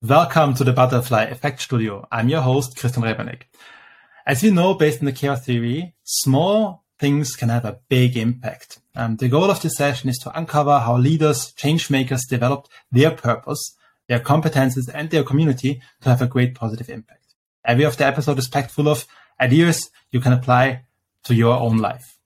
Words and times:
Welcome 0.00 0.54
to 0.54 0.62
the 0.62 0.72
Butterfly 0.72 1.24
Effect 1.24 1.60
Studio. 1.60 2.06
I'm 2.12 2.28
your 2.28 2.40
host, 2.40 2.78
Christian 2.78 3.02
Rebernik. 3.02 3.42
As 4.24 4.44
you 4.44 4.52
know, 4.52 4.74
based 4.74 5.00
on 5.00 5.06
the 5.06 5.12
chaos 5.12 5.44
theory, 5.44 5.96
small 6.04 6.84
things 7.00 7.34
can 7.34 7.48
have 7.48 7.64
a 7.64 7.80
big 7.88 8.16
impact. 8.16 8.78
Um, 8.94 9.16
the 9.16 9.28
goal 9.28 9.50
of 9.50 9.60
this 9.60 9.74
session 9.74 10.08
is 10.08 10.18
to 10.18 10.38
uncover 10.38 10.78
how 10.78 10.96
leaders, 10.96 11.50
change 11.50 11.90
makers 11.90 12.26
developed 12.26 12.68
their 12.92 13.10
purpose, 13.10 13.76
their 14.06 14.20
competences, 14.20 14.88
and 14.94 15.10
their 15.10 15.24
community 15.24 15.82
to 16.02 16.10
have 16.10 16.22
a 16.22 16.28
great 16.28 16.54
positive 16.54 16.88
impact. 16.88 17.34
Every 17.64 17.84
of 17.84 17.96
the 17.96 18.06
episode 18.06 18.38
is 18.38 18.46
packed 18.46 18.70
full 18.70 18.88
of 18.88 19.04
ideas 19.40 19.90
you 20.12 20.20
can 20.20 20.32
apply 20.32 20.82
to 21.24 21.34
your 21.34 21.58
own 21.58 21.78
life. 21.78 22.17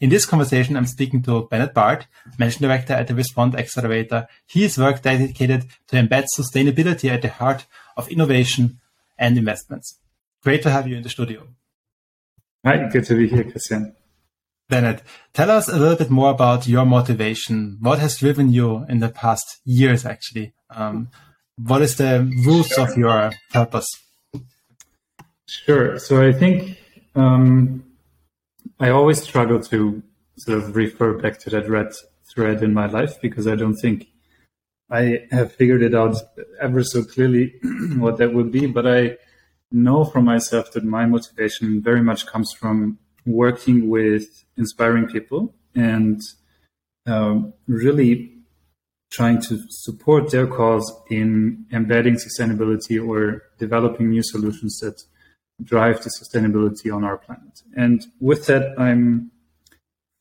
In 0.00 0.08
this 0.08 0.24
conversation, 0.24 0.76
I'm 0.76 0.86
speaking 0.86 1.22
to 1.24 1.46
Bennet 1.50 1.74
Barth, 1.74 2.06
Managing 2.38 2.62
Director 2.62 2.94
at 2.94 3.06
the 3.06 3.14
Respond 3.14 3.54
Accelerator. 3.54 4.26
His 4.46 4.78
work 4.78 5.02
dedicated 5.02 5.66
to 5.88 5.96
embed 5.96 6.24
sustainability 6.38 7.10
at 7.10 7.20
the 7.20 7.28
heart 7.28 7.66
of 7.98 8.08
innovation 8.08 8.80
and 9.18 9.36
investments. 9.36 9.98
Great 10.42 10.62
to 10.62 10.70
have 10.70 10.88
you 10.88 10.96
in 10.96 11.02
the 11.02 11.10
studio. 11.10 11.46
Hi, 12.64 12.88
good 12.88 13.04
to 13.04 13.14
be 13.14 13.28
here, 13.28 13.44
Christian. 13.44 13.94
Bennet, 14.70 15.02
tell 15.34 15.50
us 15.50 15.68
a 15.68 15.78
little 15.78 15.96
bit 15.96 16.10
more 16.10 16.30
about 16.30 16.66
your 16.66 16.86
motivation. 16.86 17.76
What 17.80 17.98
has 17.98 18.16
driven 18.16 18.50
you 18.50 18.86
in 18.88 19.00
the 19.00 19.10
past 19.10 19.58
years, 19.66 20.06
actually? 20.06 20.54
Um, 20.70 21.10
what 21.58 21.82
is 21.82 21.96
the 21.96 22.20
roots 22.46 22.74
sure. 22.74 22.88
of 22.88 22.96
your 22.96 23.32
purpose? 23.52 23.88
Sure. 25.44 25.98
So 25.98 26.26
I 26.26 26.32
think 26.32 26.78
um, 27.14 27.84
I 28.82 28.88
always 28.88 29.22
struggle 29.22 29.60
to 29.64 30.02
sort 30.38 30.56
of 30.56 30.74
refer 30.74 31.18
back 31.18 31.38
to 31.40 31.50
that 31.50 31.68
red 31.68 31.92
thread 32.32 32.62
in 32.62 32.72
my 32.72 32.86
life 32.86 33.20
because 33.20 33.46
I 33.46 33.54
don't 33.54 33.76
think 33.76 34.06
I 34.90 35.26
have 35.30 35.52
figured 35.52 35.82
it 35.82 35.94
out 35.94 36.16
ever 36.58 36.82
so 36.82 37.04
clearly 37.04 37.54
what 37.98 38.16
that 38.16 38.32
would 38.32 38.50
be. 38.50 38.64
But 38.64 38.86
I 38.86 39.18
know 39.70 40.04
for 40.04 40.22
myself 40.22 40.72
that 40.72 40.84
my 40.84 41.04
motivation 41.04 41.82
very 41.82 42.00
much 42.00 42.26
comes 42.26 42.54
from 42.54 42.98
working 43.26 43.90
with 43.90 44.44
inspiring 44.56 45.08
people 45.08 45.54
and 45.74 46.18
um, 47.06 47.52
really 47.68 48.32
trying 49.10 49.42
to 49.42 49.60
support 49.68 50.30
their 50.30 50.46
cause 50.46 50.90
in 51.10 51.66
embedding 51.70 52.14
sustainability 52.14 52.96
or 53.06 53.42
developing 53.58 54.08
new 54.08 54.22
solutions 54.22 54.78
that 54.78 55.02
drive 55.62 56.02
the 56.02 56.10
sustainability 56.10 56.94
on 56.94 57.04
our 57.04 57.18
planet. 57.18 57.62
And 57.76 58.06
with 58.20 58.46
that, 58.46 58.78
I'm 58.78 59.30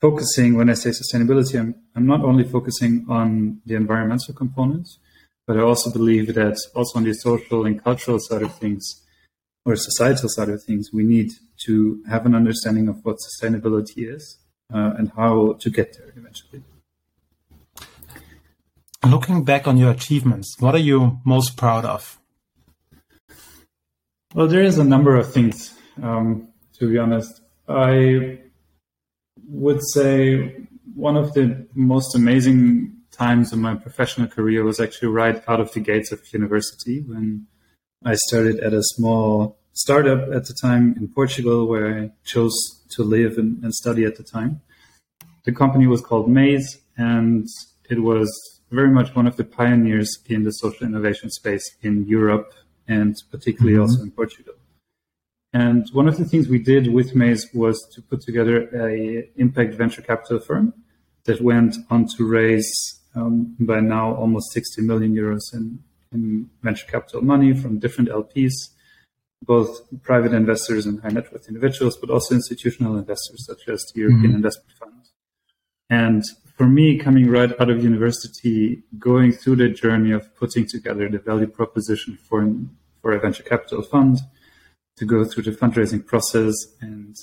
focusing, 0.01 0.55
when 0.55 0.69
I 0.69 0.73
say 0.73 0.91
sustainability, 0.91 1.59
I'm, 1.59 1.75
I'm 1.95 2.05
not 2.05 2.21
only 2.21 2.43
focusing 2.43 3.05
on 3.09 3.61
the 3.65 3.75
environmental 3.75 4.33
components, 4.33 4.99
but 5.45 5.57
I 5.57 5.61
also 5.61 5.91
believe 5.91 6.33
that 6.35 6.57
also 6.75 6.99
on 6.99 7.05
the 7.05 7.13
social 7.13 7.65
and 7.65 7.83
cultural 7.83 8.19
side 8.19 8.43
of 8.43 8.55
things, 8.55 9.03
or 9.65 9.75
societal 9.75 10.29
side 10.29 10.49
of 10.49 10.63
things, 10.63 10.91
we 10.93 11.03
need 11.03 11.31
to 11.65 12.01
have 12.07 12.25
an 12.25 12.35
understanding 12.35 12.87
of 12.87 13.03
what 13.03 13.17
sustainability 13.17 14.09
is 14.15 14.37
uh, 14.73 14.93
and 14.97 15.11
how 15.15 15.53
to 15.59 15.69
get 15.69 15.97
there 15.97 16.13
eventually. 16.15 16.63
Looking 19.05 19.43
back 19.43 19.67
on 19.67 19.77
your 19.77 19.91
achievements, 19.91 20.55
what 20.59 20.75
are 20.75 20.79
you 20.79 21.19
most 21.25 21.57
proud 21.57 21.85
of? 21.85 22.18
Well, 24.35 24.47
there 24.47 24.61
is 24.61 24.77
a 24.77 24.83
number 24.83 25.15
of 25.15 25.33
things, 25.33 25.73
um, 26.03 26.49
to 26.77 26.87
be 26.87 26.99
honest. 26.99 27.41
I 27.67 28.39
would 29.47 29.81
say 29.93 30.67
one 30.93 31.17
of 31.17 31.33
the 31.33 31.67
most 31.73 32.15
amazing 32.15 32.95
times 33.11 33.51
of 33.51 33.57
my 33.57 33.73
professional 33.73 34.27
career 34.27 34.63
was 34.63 34.79
actually 34.79 35.07
right 35.07 35.43
out 35.47 35.59
of 35.59 35.73
the 35.73 35.79
gates 35.79 36.11
of 36.11 36.21
university 36.31 37.01
when 37.01 37.47
I 38.05 38.13
started 38.27 38.59
at 38.59 38.71
a 38.71 38.83
small 38.83 39.57
startup 39.73 40.31
at 40.31 40.45
the 40.45 40.55
time 40.61 40.95
in 40.97 41.07
Portugal 41.07 41.67
where 41.67 41.99
I 41.99 42.11
chose 42.23 42.53
to 42.91 43.03
live 43.03 43.39
and, 43.39 43.63
and 43.63 43.73
study 43.73 44.05
at 44.05 44.17
the 44.17 44.23
time. 44.23 44.61
The 45.45 45.53
company 45.53 45.87
was 45.87 46.01
called 46.01 46.29
Maze 46.29 46.77
and 46.97 47.47
it 47.89 48.03
was 48.03 48.29
very 48.69 48.91
much 48.91 49.15
one 49.15 49.25
of 49.25 49.37
the 49.37 49.43
pioneers 49.43 50.19
in 50.27 50.43
the 50.43 50.51
social 50.51 50.85
innovation 50.85 51.31
space 51.31 51.65
in 51.81 52.05
Europe 52.05 52.53
and 52.89 53.15
particularly 53.31 53.77
mm-hmm. 53.77 53.83
also 53.83 54.01
in 54.01 54.11
Portugal. 54.11 54.55
And 55.53 55.87
one 55.93 56.07
of 56.07 56.17
the 56.17 56.25
things 56.25 56.47
we 56.47 56.59
did 56.59 56.93
with 56.93 57.15
Maze 57.15 57.47
was 57.53 57.81
to 57.93 58.01
put 58.01 58.21
together 58.21 58.69
a 58.75 59.29
impact 59.37 59.73
venture 59.75 60.01
capital 60.01 60.39
firm 60.39 60.73
that 61.25 61.41
went 61.41 61.75
on 61.89 62.07
to 62.17 62.27
raise 62.27 62.99
um, 63.15 63.55
by 63.59 63.79
now 63.79 64.13
almost 64.13 64.51
60 64.51 64.81
million 64.83 65.15
euros 65.15 65.53
in, 65.53 65.79
in 66.11 66.49
venture 66.61 66.85
capital 66.85 67.21
money 67.21 67.53
from 67.53 67.79
different 67.79 68.09
LPs, 68.09 68.53
both 69.43 69.81
private 70.03 70.33
investors 70.33 70.85
and 70.85 71.01
high 71.01 71.09
net 71.09 71.31
worth 71.31 71.47
individuals, 71.47 71.97
but 71.97 72.09
also 72.09 72.35
institutional 72.35 72.97
investors 72.97 73.45
such 73.45 73.67
as 73.69 73.83
the 73.93 74.01
European 74.01 74.27
mm-hmm. 74.27 74.35
Investment 74.35 74.77
Fund. 74.77 74.98
And 75.89 76.23
for 76.55 76.67
me, 76.67 76.97
coming 76.97 77.29
right 77.29 77.51
out 77.59 77.69
of 77.69 77.83
university, 77.83 78.83
going 78.97 79.31
through 79.31 79.55
the 79.57 79.69
journey 79.69 80.11
of 80.11 80.35
putting 80.35 80.67
together 80.67 81.09
the 81.09 81.19
value 81.19 81.47
proposition 81.47 82.17
for 82.27 82.53
for 83.01 83.13
a 83.13 83.19
venture 83.19 83.43
capital 83.43 83.81
fund 83.81 84.19
to 84.97 85.05
go 85.05 85.23
through 85.23 85.43
the 85.43 85.51
fundraising 85.51 86.05
process 86.05 86.53
and 86.81 87.15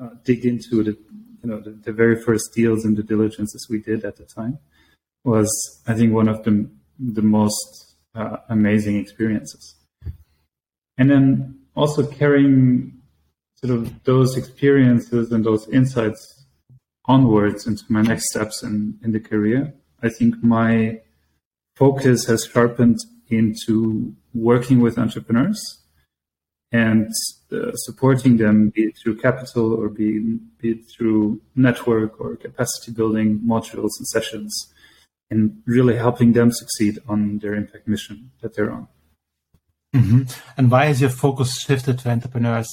uh, 0.00 0.10
dig 0.24 0.44
into 0.44 0.82
the 0.82 0.96
you 1.42 1.50
know 1.50 1.58
the, 1.58 1.70
the, 1.70 1.92
very 1.92 2.20
first 2.22 2.52
deals 2.54 2.84
and 2.84 2.96
the 2.96 3.02
diligences 3.02 3.66
we 3.70 3.78
did 3.78 4.04
at 4.04 4.16
the 4.16 4.24
time 4.24 4.58
was 5.24 5.50
I 5.86 5.94
think 5.94 6.12
one 6.12 6.28
of 6.28 6.44
the 6.44 6.68
the 6.98 7.22
most 7.22 7.96
uh, 8.14 8.36
amazing 8.48 8.96
experiences. 8.96 9.74
And 10.98 11.10
then 11.10 11.58
also 11.74 12.06
carrying 12.06 13.00
sort 13.56 13.72
of 13.72 14.04
those 14.04 14.36
experiences 14.36 15.32
and 15.32 15.44
those 15.44 15.66
insights 15.68 16.41
onwards 17.06 17.66
into 17.66 17.84
my 17.88 18.02
next 18.02 18.30
steps 18.30 18.62
in, 18.62 18.98
in 19.02 19.12
the 19.12 19.20
career. 19.20 19.74
I 20.02 20.08
think 20.08 20.42
my 20.42 21.00
focus 21.76 22.26
has 22.26 22.44
sharpened 22.44 22.98
into 23.28 24.14
working 24.34 24.80
with 24.80 24.98
entrepreneurs 24.98 25.60
and 26.70 27.10
uh, 27.52 27.72
supporting 27.74 28.38
them, 28.38 28.70
be 28.70 28.84
it 28.84 28.96
through 28.96 29.18
capital 29.18 29.74
or 29.74 29.88
be, 29.88 30.38
be 30.58 30.70
it 30.70 30.90
through 30.90 31.40
network 31.54 32.20
or 32.20 32.36
capacity 32.36 32.92
building 32.92 33.40
modules 33.40 33.90
and 33.98 34.06
sessions, 34.08 34.72
and 35.30 35.62
really 35.66 35.96
helping 35.96 36.32
them 36.32 36.50
succeed 36.50 36.98
on 37.08 37.38
their 37.38 37.54
impact 37.54 37.86
mission 37.86 38.30
that 38.40 38.54
they're 38.54 38.72
on. 38.72 38.88
Mm-hmm. 39.94 40.22
And 40.56 40.70
why 40.70 40.86
has 40.86 41.00
your 41.00 41.10
focus 41.10 41.60
shifted 41.60 41.98
to 42.00 42.10
entrepreneurs? 42.10 42.68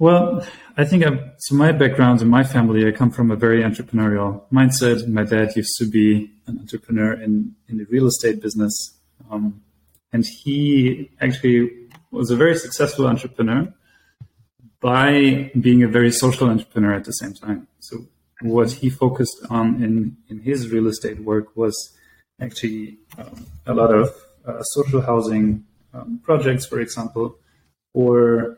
Well, 0.00 0.46
I 0.76 0.84
think 0.84 1.04
I've, 1.04 1.18
so 1.38 1.56
my 1.56 1.72
background 1.72 2.22
in 2.22 2.28
my 2.28 2.44
family, 2.44 2.86
I 2.86 2.92
come 2.92 3.10
from 3.10 3.32
a 3.32 3.36
very 3.36 3.62
entrepreneurial 3.62 4.42
mindset. 4.52 5.08
My 5.08 5.24
dad 5.24 5.56
used 5.56 5.76
to 5.78 5.90
be 5.90 6.30
an 6.46 6.60
entrepreneur 6.60 7.14
in, 7.14 7.56
in 7.68 7.78
the 7.78 7.84
real 7.86 8.06
estate 8.06 8.40
business. 8.40 8.96
Um, 9.28 9.60
and 10.12 10.24
he 10.24 11.10
actually 11.20 11.88
was 12.12 12.30
a 12.30 12.36
very 12.36 12.56
successful 12.56 13.08
entrepreneur 13.08 13.72
by 14.80 15.50
being 15.60 15.82
a 15.82 15.88
very 15.88 16.12
social 16.12 16.48
entrepreneur 16.48 16.94
at 16.94 17.04
the 17.04 17.12
same 17.12 17.34
time. 17.34 17.66
So 17.80 18.06
what 18.40 18.70
he 18.70 18.90
focused 18.90 19.44
on 19.50 19.82
in, 19.82 20.16
in 20.28 20.38
his 20.38 20.68
real 20.70 20.86
estate 20.86 21.18
work 21.20 21.56
was 21.56 21.74
actually 22.40 22.98
um, 23.18 23.46
a 23.66 23.74
lot 23.74 23.92
of 23.92 24.14
uh, 24.46 24.62
social 24.62 25.00
housing 25.00 25.64
um, 25.92 26.20
projects, 26.22 26.66
for 26.66 26.78
example, 26.78 27.36
or 27.94 28.57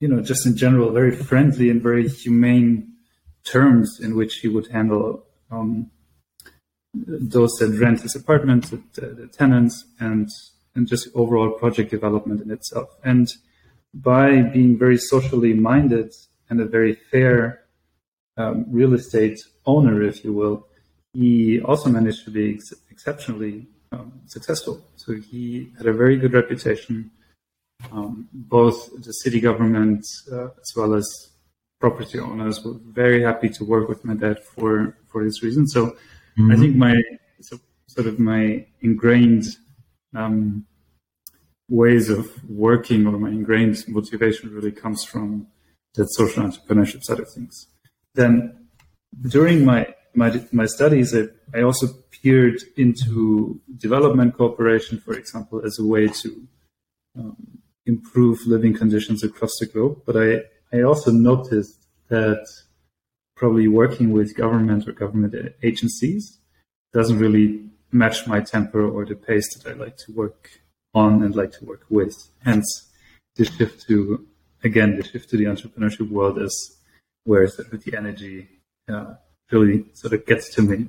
you 0.00 0.08
know, 0.08 0.20
just 0.20 0.46
in 0.46 0.56
general, 0.56 0.92
very 0.92 1.14
friendly 1.14 1.70
and 1.70 1.82
very 1.82 2.08
humane 2.08 2.92
terms 3.44 3.98
in 4.00 4.16
which 4.16 4.36
he 4.36 4.48
would 4.48 4.68
handle 4.68 5.24
um, 5.50 5.90
those 6.94 7.52
that 7.58 7.78
rent 7.80 8.02
his 8.02 8.14
apartment, 8.14 8.70
the, 8.70 9.06
the, 9.06 9.26
tenants, 9.26 9.84
and 10.00 10.28
and 10.74 10.86
just 10.86 11.08
overall 11.14 11.50
project 11.50 11.90
development 11.90 12.40
in 12.40 12.50
itself. 12.50 12.88
And 13.02 13.28
by 13.92 14.42
being 14.42 14.78
very 14.78 14.98
socially 14.98 15.52
minded 15.54 16.12
and 16.48 16.60
a 16.60 16.64
very 16.64 16.94
fair 17.10 17.64
um, 18.36 18.66
real 18.68 18.94
estate 18.94 19.38
owner, 19.66 20.02
if 20.02 20.24
you 20.24 20.32
will, 20.32 20.66
he 21.12 21.60
also 21.60 21.90
managed 21.90 22.24
to 22.26 22.30
be 22.30 22.54
ex- 22.54 22.72
exceptionally 22.90 23.66
um, 23.92 24.12
successful. 24.26 24.84
So 24.96 25.14
he 25.14 25.72
had 25.76 25.86
a 25.86 25.92
very 25.92 26.16
good 26.16 26.32
reputation 26.32 27.10
um, 27.92 28.28
both 28.32 28.90
the 29.02 29.12
city 29.12 29.40
government 29.40 30.04
uh, 30.32 30.46
as 30.46 30.72
well 30.76 30.94
as 30.94 31.06
property 31.80 32.18
owners 32.18 32.64
were 32.64 32.74
very 32.84 33.22
happy 33.22 33.48
to 33.48 33.64
work 33.64 33.88
with 33.88 34.04
my 34.04 34.14
dad 34.14 34.42
for 34.42 34.96
for 35.10 35.24
this 35.24 35.42
reason. 35.42 35.66
So 35.66 35.86
mm-hmm. 35.86 36.52
I 36.52 36.56
think 36.56 36.76
my 36.76 37.00
so, 37.40 37.58
sort 37.86 38.06
of 38.06 38.18
my 38.18 38.66
ingrained 38.80 39.44
um, 40.14 40.66
ways 41.68 42.08
of 42.08 42.30
working 42.48 43.06
or 43.06 43.18
my 43.18 43.28
ingrained 43.28 43.84
motivation 43.88 44.52
really 44.54 44.72
comes 44.72 45.04
from 45.04 45.46
that 45.94 46.08
social 46.12 46.42
entrepreneurship 46.42 47.02
side 47.04 47.20
of 47.20 47.30
things. 47.32 47.68
Then 48.14 48.68
during 49.28 49.64
my 49.64 49.94
my 50.14 50.42
my 50.52 50.66
studies, 50.66 51.14
I, 51.14 51.28
I 51.54 51.62
also 51.62 51.86
peered 52.10 52.60
into 52.76 53.60
development 53.76 54.36
cooperation, 54.36 54.98
for 54.98 55.14
example, 55.14 55.64
as 55.64 55.78
a 55.78 55.86
way 55.86 56.08
to 56.08 56.48
um, 57.16 57.36
improve 57.88 58.46
living 58.46 58.74
conditions 58.74 59.24
across 59.24 59.50
the 59.58 59.66
globe. 59.66 60.02
But 60.06 60.16
I, 60.16 60.42
I 60.76 60.82
also 60.82 61.10
noticed 61.10 61.86
that 62.08 62.46
probably 63.34 63.68
working 63.68 64.12
with 64.12 64.36
government 64.36 64.86
or 64.86 64.92
government 64.92 65.34
agencies 65.62 66.38
doesn't 66.92 67.18
really 67.18 67.64
match 67.90 68.26
my 68.26 68.40
temper 68.40 68.86
or 68.86 69.04
the 69.04 69.14
pace 69.16 69.48
that 69.54 69.70
I 69.70 69.74
like 69.74 69.96
to 70.04 70.12
work 70.12 70.50
on 70.94 71.22
and 71.22 71.34
like 71.34 71.52
to 71.58 71.64
work 71.64 71.84
with. 71.88 72.14
Hence, 72.44 72.68
the 73.36 73.44
shift 73.44 73.86
to 73.88 74.26
again 74.64 74.96
the 74.96 75.04
shift 75.04 75.30
to 75.30 75.36
the 75.36 75.44
entrepreneurship 75.44 76.10
world 76.10 76.38
is 76.40 76.54
where 77.24 77.46
sort 77.46 77.72
of 77.72 77.84
the 77.84 77.96
energy 77.96 78.48
uh, 78.92 79.14
really 79.50 79.84
sort 79.94 80.12
of 80.12 80.26
gets 80.26 80.54
to 80.54 80.62
me. 80.62 80.88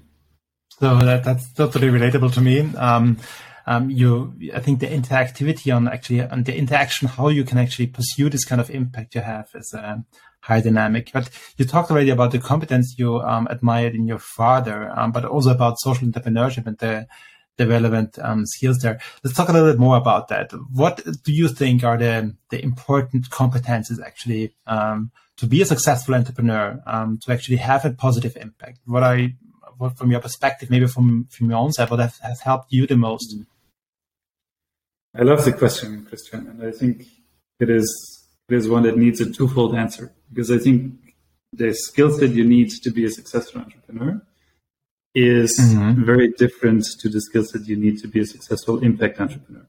So 0.80 0.98
that, 1.00 1.24
that's 1.24 1.54
totally 1.54 1.88
relatable 1.88 2.34
to 2.34 2.42
me. 2.42 2.62
Um, 2.76 3.18
um, 3.66 3.90
you, 3.90 4.34
I 4.54 4.60
think 4.60 4.80
the 4.80 4.88
interactivity 4.88 5.76
on 5.76 5.88
actually 5.88 6.22
on 6.22 6.44
the 6.44 6.56
interaction, 6.56 7.08
how 7.08 7.28
you 7.28 7.44
can 7.44 7.58
actually 7.58 7.88
pursue 7.88 8.30
this 8.30 8.46
kind 8.46 8.62
of 8.62 8.70
impact 8.70 9.16
you 9.16 9.22
have 9.22 9.50
is 9.54 9.74
a 9.74 10.04
high 10.42 10.62
dynamic. 10.62 11.12
But 11.14 11.30
you 11.58 11.66
talked 11.66 11.92
already 11.92 12.10
about 12.10 12.32
the 12.32 12.40
competence 12.40 12.96
you 12.98 13.20
um, 13.20 13.48
admired 13.50 13.96
in 13.96 14.08
your 14.08 14.20
father, 14.20 14.92
um, 14.96 15.12
but 15.12 15.26
also 15.26 15.52
about 15.52 15.80
social 15.80 16.08
entrepreneurship 16.08 16.68
and 16.68 16.78
the 16.78 17.08
the 17.58 17.68
relevant 17.68 18.18
um, 18.20 18.46
skills 18.46 18.78
there. 18.78 19.00
Let's 19.22 19.36
talk 19.36 19.50
a 19.50 19.52
little 19.52 19.70
bit 19.70 19.80
more 19.80 19.98
about 19.98 20.30
that. 20.30 20.52
What 20.72 21.06
do 21.24 21.34
you 21.34 21.50
think 21.50 21.84
are 21.84 21.98
the 21.98 22.36
the 22.50 22.64
important 22.64 23.30
competences 23.30 24.02
actually 24.04 24.56
um, 24.66 25.12
to 25.38 25.46
be 25.46 25.62
a 25.62 25.66
successful 25.66 26.16
entrepreneur, 26.16 26.82
um, 26.88 27.20
to 27.24 27.32
actually 27.32 27.58
have 27.58 27.86
a 27.86 27.92
positive 27.92 28.38
impact? 28.38 28.80
What 28.86 29.04
I, 29.04 29.36
what 29.80 29.98
from 29.98 30.12
your 30.12 30.20
perspective, 30.20 30.70
maybe 30.70 30.88
from 30.88 31.26
from 31.32 31.50
your 31.50 31.60
own 31.60 31.72
side, 31.72 31.90
what 31.90 32.00
has, 32.00 32.18
has 32.20 32.42
helped 32.42 32.72
you 32.72 32.86
the 32.86 32.98
most? 32.98 33.36
I 35.16 35.24
love 35.24 35.44
the 35.44 35.54
question, 35.54 36.06
Christian, 36.06 36.48
and 36.48 36.64
I 36.64 36.72
think 36.72 37.06
it 37.60 37.70
is 37.70 37.88
it 38.48 38.56
is 38.56 38.70
one 38.70 38.84
that 38.84 38.98
needs 38.98 39.22
a 39.22 39.32
twofold 39.32 39.76
answer 39.76 40.14
because 40.30 40.52
I 40.52 40.58
think 40.58 40.94
the 41.54 41.74
skill 41.74 42.12
set 42.12 42.32
you 42.32 42.46
need 42.46 42.70
to 42.84 42.92
be 42.92 43.06
a 43.06 43.10
successful 43.10 43.62
entrepreneur 43.62 44.22
is 45.16 45.58
mm-hmm. 45.60 46.04
very 46.04 46.32
different 46.34 46.86
to 47.00 47.10
the 47.10 47.22
skill 47.22 47.44
set 47.44 47.68
you 47.68 47.76
need 47.76 47.98
to 48.00 48.08
be 48.08 48.20
a 48.20 48.26
successful 48.26 48.80
impact 48.80 49.20
entrepreneur. 49.20 49.66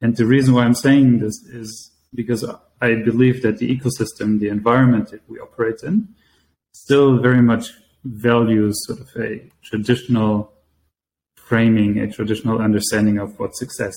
And 0.00 0.16
the 0.16 0.26
reason 0.26 0.54
why 0.54 0.64
I'm 0.64 0.74
saying 0.74 1.18
this 1.18 1.42
is 1.44 1.90
because 2.14 2.44
I 2.80 2.94
believe 2.94 3.42
that 3.42 3.58
the 3.58 3.76
ecosystem, 3.76 4.38
the 4.38 4.48
environment 4.48 5.10
that 5.10 5.28
we 5.28 5.38
operate 5.38 5.82
in, 5.82 6.08
still 6.72 7.18
very 7.18 7.42
much 7.42 7.72
values 8.06 8.74
sort 8.86 9.00
of 9.00 9.08
a 9.16 9.48
traditional 9.62 10.52
framing, 11.36 11.98
a 11.98 12.10
traditional 12.10 12.60
understanding 12.60 13.18
of 13.18 13.38
what 13.38 13.54
success 13.56 13.94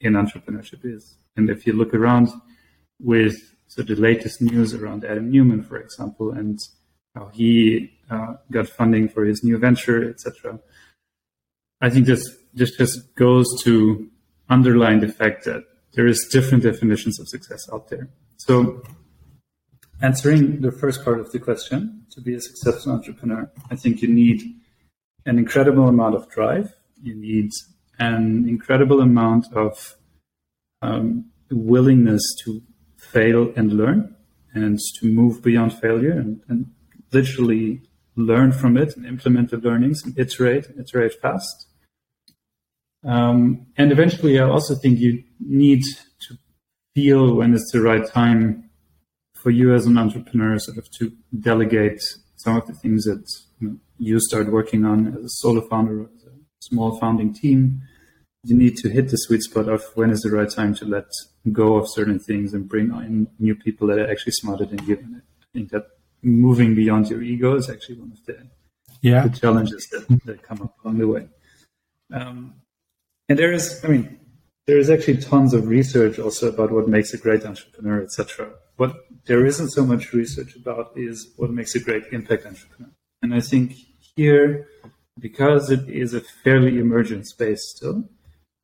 in 0.00 0.14
entrepreneurship 0.14 0.84
is. 0.84 1.14
And 1.36 1.48
if 1.48 1.66
you 1.66 1.72
look 1.72 1.94
around 1.94 2.28
with 3.00 3.36
so 3.68 3.82
the 3.82 3.94
latest 3.94 4.42
news 4.42 4.74
around 4.74 5.02
Adam 5.04 5.30
Neumann, 5.30 5.62
for 5.62 5.78
example, 5.78 6.30
and 6.30 6.58
how 7.14 7.30
he 7.32 7.90
uh, 8.10 8.34
got 8.50 8.68
funding 8.68 9.08
for 9.08 9.24
his 9.24 9.42
new 9.42 9.56
venture, 9.56 10.10
etc. 10.10 10.60
I 11.80 11.88
think 11.88 12.04
this 12.06 12.36
this 12.52 12.76
just 12.76 13.14
goes 13.14 13.46
to 13.62 14.10
underline 14.50 15.00
the 15.00 15.08
fact 15.08 15.44
that 15.46 15.64
there 15.94 16.06
is 16.06 16.28
different 16.30 16.64
definitions 16.64 17.18
of 17.18 17.28
success 17.28 17.62
out 17.72 17.88
there. 17.88 18.10
So 18.36 18.82
answering 20.02 20.60
the 20.60 20.72
first 20.72 21.04
part 21.04 21.20
of 21.20 21.30
the 21.32 21.38
question, 21.38 22.04
to 22.10 22.20
be 22.20 22.34
a 22.34 22.40
successful 22.40 22.92
entrepreneur, 22.92 23.50
I 23.70 23.76
think 23.76 24.02
you 24.02 24.08
need 24.08 24.42
an 25.24 25.38
incredible 25.38 25.88
amount 25.88 26.16
of 26.16 26.28
drive. 26.28 26.72
You 27.02 27.14
need 27.14 27.50
an 27.98 28.46
incredible 28.48 29.00
amount 29.00 29.46
of 29.54 29.94
um, 30.82 31.30
willingness 31.50 32.22
to 32.44 32.60
fail 32.98 33.52
and 33.56 33.72
learn 33.72 34.16
and 34.54 34.78
to 34.96 35.06
move 35.06 35.42
beyond 35.42 35.72
failure 35.72 36.12
and, 36.12 36.40
and 36.48 36.66
literally 37.12 37.82
learn 38.16 38.52
from 38.52 38.76
it 38.76 38.96
and 38.96 39.06
implement 39.06 39.50
the 39.50 39.56
learnings 39.56 40.04
and 40.04 40.18
iterate, 40.18 40.66
iterate 40.78 41.14
fast. 41.20 41.66
Um, 43.04 43.66
and 43.76 43.90
eventually, 43.90 44.38
I 44.38 44.44
also 44.44 44.74
think 44.74 44.98
you 44.98 45.24
need 45.40 45.82
to 46.20 46.36
feel 46.94 47.34
when 47.34 47.54
it's 47.54 47.72
the 47.72 47.80
right 47.80 48.06
time 48.06 48.70
for 49.42 49.50
you 49.50 49.74
as 49.74 49.86
an 49.86 49.98
entrepreneur, 49.98 50.58
sort 50.58 50.78
of 50.78 50.88
to 50.98 51.12
delegate 51.40 52.02
some 52.36 52.56
of 52.56 52.66
the 52.66 52.72
things 52.72 53.04
that 53.04 53.24
you, 53.60 53.68
know, 53.68 53.76
you 53.98 54.20
start 54.20 54.52
working 54.52 54.84
on 54.84 55.08
as 55.16 55.24
a 55.24 55.28
solo 55.28 55.60
founder, 55.68 56.02
as 56.02 56.24
a 56.24 56.30
small 56.60 56.98
founding 56.98 57.34
team. 57.34 57.82
You 58.44 58.56
need 58.56 58.76
to 58.78 58.88
hit 58.88 59.08
the 59.10 59.16
sweet 59.16 59.42
spot 59.42 59.68
of 59.68 59.84
when 59.94 60.10
is 60.10 60.20
the 60.20 60.30
right 60.30 60.50
time 60.50 60.74
to 60.76 60.84
let 60.84 61.06
go 61.50 61.76
of 61.76 61.86
certain 61.88 62.18
things 62.18 62.54
and 62.54 62.68
bring 62.68 62.90
in 62.90 63.28
new 63.38 63.54
people 63.54 63.86
that 63.88 63.98
are 63.98 64.10
actually 64.10 64.32
smarter 64.32 64.64
than 64.64 64.84
you. 64.86 64.96
And 64.96 65.16
I 65.16 65.46
think 65.52 65.70
that 65.70 65.86
moving 66.22 66.74
beyond 66.74 67.10
your 67.10 67.22
ego 67.22 67.56
is 67.56 67.68
actually 67.68 67.96
one 67.96 68.12
of 68.12 68.24
the, 68.26 68.46
yeah. 69.00 69.26
the 69.26 69.38
challenges 69.38 69.88
that, 69.90 70.20
that 70.24 70.42
come 70.42 70.62
up 70.62 70.74
along 70.84 70.98
the 70.98 71.08
way. 71.08 71.28
Um, 72.12 72.54
and 73.28 73.38
there 73.38 73.52
is, 73.52 73.84
I 73.84 73.88
mean, 73.88 74.18
there 74.66 74.78
is 74.78 74.90
actually 74.90 75.18
tons 75.18 75.54
of 75.54 75.68
research 75.68 76.18
also 76.18 76.48
about 76.48 76.70
what 76.70 76.88
makes 76.88 77.12
a 77.12 77.18
great 77.18 77.44
entrepreneur, 77.44 78.02
etc. 78.02 78.50
What 78.76 78.94
there 79.26 79.44
isn't 79.44 79.70
so 79.70 79.84
much 79.84 80.12
research 80.12 80.56
about 80.56 80.92
is 80.96 81.32
what 81.36 81.50
makes 81.50 81.74
a 81.74 81.80
great 81.80 82.04
impact 82.12 82.46
entrepreneur. 82.46 82.92
And 83.22 83.34
I 83.34 83.40
think 83.40 83.74
here, 84.16 84.68
because 85.18 85.70
it 85.70 85.88
is 85.88 86.14
a 86.14 86.20
fairly 86.44 86.78
emergent 86.78 87.26
space 87.26 87.62
still, 87.76 88.04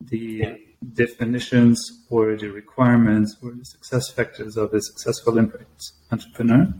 the 0.01 0.17
yeah. 0.17 0.55
definitions 0.93 2.05
or 2.09 2.35
the 2.35 2.49
requirements 2.49 3.35
or 3.41 3.51
the 3.51 3.65
success 3.65 4.09
factors 4.09 4.57
of 4.57 4.73
a 4.73 4.81
successful 4.81 5.37
impact 5.37 5.91
entrepreneur 6.11 6.73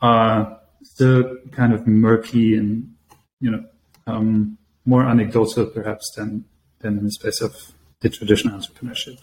are 0.00 0.60
still 0.82 1.36
kind 1.50 1.72
of 1.72 1.86
murky 1.86 2.56
and 2.56 2.94
you 3.40 3.50
know 3.50 3.64
um, 4.06 4.58
more 4.84 5.04
anecdotal 5.06 5.64
perhaps 5.66 6.12
than 6.16 6.44
than 6.80 6.98
in 6.98 7.04
the 7.04 7.10
space 7.10 7.40
of 7.40 7.56
the 8.04 8.10
traditional 8.10 8.58
entrepreneurship. 8.58 9.18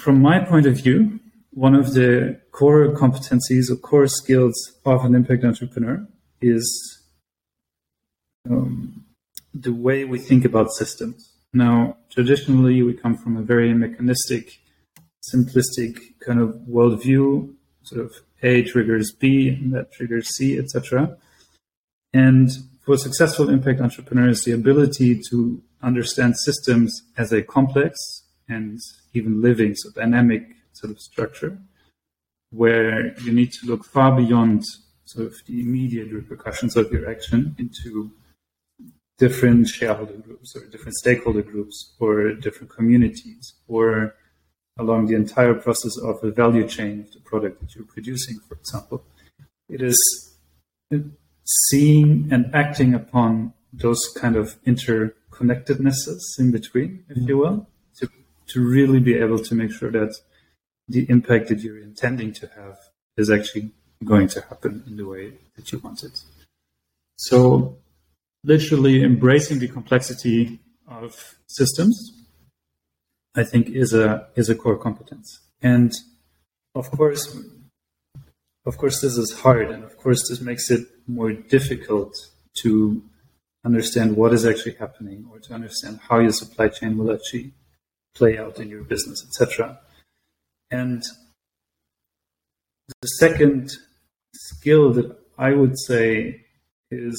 From 0.00 0.20
my 0.20 0.40
point 0.40 0.66
of 0.66 0.74
view, 0.74 1.20
one 1.52 1.76
of 1.76 1.94
the 1.94 2.40
core 2.50 2.88
competencies 2.88 3.70
or 3.70 3.76
core 3.76 4.08
skills 4.08 4.56
of 4.84 5.04
an 5.04 5.14
impact 5.14 5.44
entrepreneur 5.44 6.04
is 6.42 6.66
um, 8.50 9.04
the 9.54 9.72
way 9.72 10.04
we 10.04 10.18
think 10.18 10.44
about 10.44 10.72
systems. 10.72 11.30
Now, 11.52 11.96
traditionally, 12.10 12.82
we 12.82 12.94
come 12.94 13.16
from 13.16 13.36
a 13.36 13.42
very 13.42 13.72
mechanistic, 13.74 14.58
simplistic 15.32 16.18
kind 16.18 16.40
of 16.40 16.50
worldview, 16.68 17.54
sort 17.84 18.00
of 18.04 18.12
a 18.42 18.64
triggers 18.64 19.12
B, 19.12 19.50
and 19.50 19.72
that 19.72 19.92
triggers 19.92 20.28
C, 20.34 20.58
etc. 20.58 21.16
And 22.12 22.50
for 22.88 22.96
successful 22.96 23.50
impact 23.50 23.82
entrepreneurs, 23.82 24.44
the 24.44 24.52
ability 24.52 25.20
to 25.28 25.62
understand 25.82 26.34
systems 26.38 27.02
as 27.18 27.34
a 27.34 27.42
complex 27.42 27.94
and 28.48 28.80
even 29.12 29.42
living, 29.42 29.74
so 29.74 29.90
dynamic 29.90 30.56
sort 30.72 30.90
of 30.90 30.98
structure, 30.98 31.58
where 32.48 33.14
you 33.24 33.30
need 33.30 33.52
to 33.52 33.66
look 33.66 33.84
far 33.84 34.16
beyond 34.16 34.64
sort 35.04 35.26
of 35.26 35.34
the 35.46 35.60
immediate 35.60 36.10
repercussions 36.10 36.76
of 36.76 36.90
your 36.90 37.10
action 37.10 37.54
into 37.58 38.10
different 39.18 39.68
shareholder 39.68 40.16
groups 40.16 40.56
or 40.56 40.64
different 40.70 40.94
stakeholder 40.94 41.42
groups 41.42 41.92
or 42.00 42.32
different 42.32 42.70
communities 42.70 43.52
or 43.66 44.14
along 44.78 45.08
the 45.08 45.14
entire 45.14 45.52
process 45.52 45.98
of 45.98 46.22
the 46.22 46.30
value 46.30 46.66
chain 46.66 47.00
of 47.00 47.12
the 47.12 47.20
product 47.20 47.60
that 47.60 47.74
you're 47.74 47.84
producing, 47.84 48.38
for 48.48 48.54
example. 48.54 49.04
It 49.68 49.82
is 49.82 49.98
seeing 51.68 52.28
and 52.30 52.54
acting 52.54 52.94
upon 52.94 53.52
those 53.72 54.00
kind 54.16 54.36
of 54.36 54.56
interconnectednesses 54.64 56.20
in 56.38 56.50
between, 56.50 57.04
if 57.08 57.16
you 57.16 57.22
mm-hmm. 57.22 57.38
will, 57.38 57.68
to, 57.98 58.08
to 58.48 58.60
really 58.60 59.00
be 59.00 59.14
able 59.14 59.38
to 59.38 59.54
make 59.54 59.72
sure 59.72 59.90
that 59.90 60.14
the 60.88 61.06
impact 61.08 61.48
that 61.48 61.60
you're 61.60 61.78
intending 61.78 62.32
to 62.32 62.46
have 62.56 62.78
is 63.16 63.30
actually 63.30 63.70
going 64.04 64.28
to 64.28 64.40
happen 64.42 64.84
in 64.86 64.96
the 64.96 65.06
way 65.06 65.32
that 65.56 65.70
you 65.72 65.78
want 65.78 66.02
it. 66.02 66.22
So, 67.16 67.78
literally 68.44 69.02
embracing 69.02 69.58
the 69.58 69.68
complexity 69.68 70.60
of 70.86 71.36
systems 71.48 72.18
I 73.38 73.44
think 73.44 73.68
is 73.68 73.94
a 73.94 74.26
is 74.34 74.48
a 74.50 74.54
core 74.54 74.76
competence. 74.76 75.40
And 75.62 75.92
of 76.74 76.90
course, 76.90 77.36
of 78.68 78.76
course, 78.76 79.00
this 79.00 79.16
is 79.16 79.40
hard, 79.40 79.70
and 79.70 79.82
of 79.82 79.96
course, 79.96 80.28
this 80.28 80.42
makes 80.42 80.70
it 80.70 80.86
more 81.06 81.32
difficult 81.32 82.14
to 82.62 83.02
understand 83.64 84.14
what 84.14 84.34
is 84.34 84.44
actually 84.44 84.74
happening, 84.74 85.26
or 85.32 85.38
to 85.40 85.54
understand 85.54 86.00
how 86.08 86.18
your 86.18 86.32
supply 86.32 86.68
chain 86.68 86.98
will 86.98 87.12
actually 87.12 87.52
play 88.14 88.36
out 88.36 88.58
in 88.60 88.68
your 88.68 88.84
business, 88.84 89.24
etc. 89.26 89.80
And 90.70 91.02
the 93.00 93.08
second 93.08 93.70
skill 94.34 94.92
that 94.92 95.16
I 95.38 95.52
would 95.52 95.78
say 95.78 96.44
is 96.90 97.18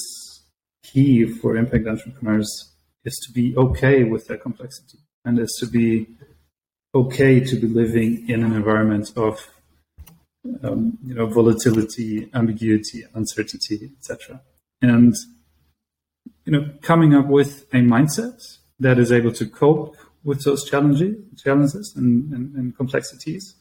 key 0.84 1.26
for 1.26 1.58
impact 1.58 1.88
entrepreneurs 1.88 2.74
is 3.06 3.16
to 3.26 3.34
be 3.34 3.56
okay 3.58 4.04
with 4.04 4.28
their 4.28 4.38
complexity 4.38 5.00
and 5.26 5.40
is 5.40 5.56
to 5.60 5.66
be 5.66 6.08
okay 6.94 7.40
to 7.40 7.56
be 7.56 7.68
living 7.68 8.30
in 8.30 8.44
an 8.44 8.54
environment 8.54 9.12
of 9.16 9.48
um, 10.64 10.98
you 11.06 11.14
know 11.14 11.26
volatility, 11.26 12.30
ambiguity, 12.34 13.06
uncertainty, 13.14 13.92
etc. 13.98 14.42
And 14.82 15.14
you 16.46 16.54
know, 16.54 16.70
coming 16.82 17.14
up 17.14 17.28
with 17.28 17.66
a 17.74 17.78
mindset 17.78 18.42
that 18.80 18.98
is 18.98 19.12
able 19.12 19.32
to 19.34 19.46
cope 19.46 19.96
with 20.24 20.44
those 20.44 20.68
challenges, 20.70 21.16
challenges 21.42 21.94
and, 21.96 22.34
and, 22.34 22.56
and 22.56 22.76
complexities 22.76 23.56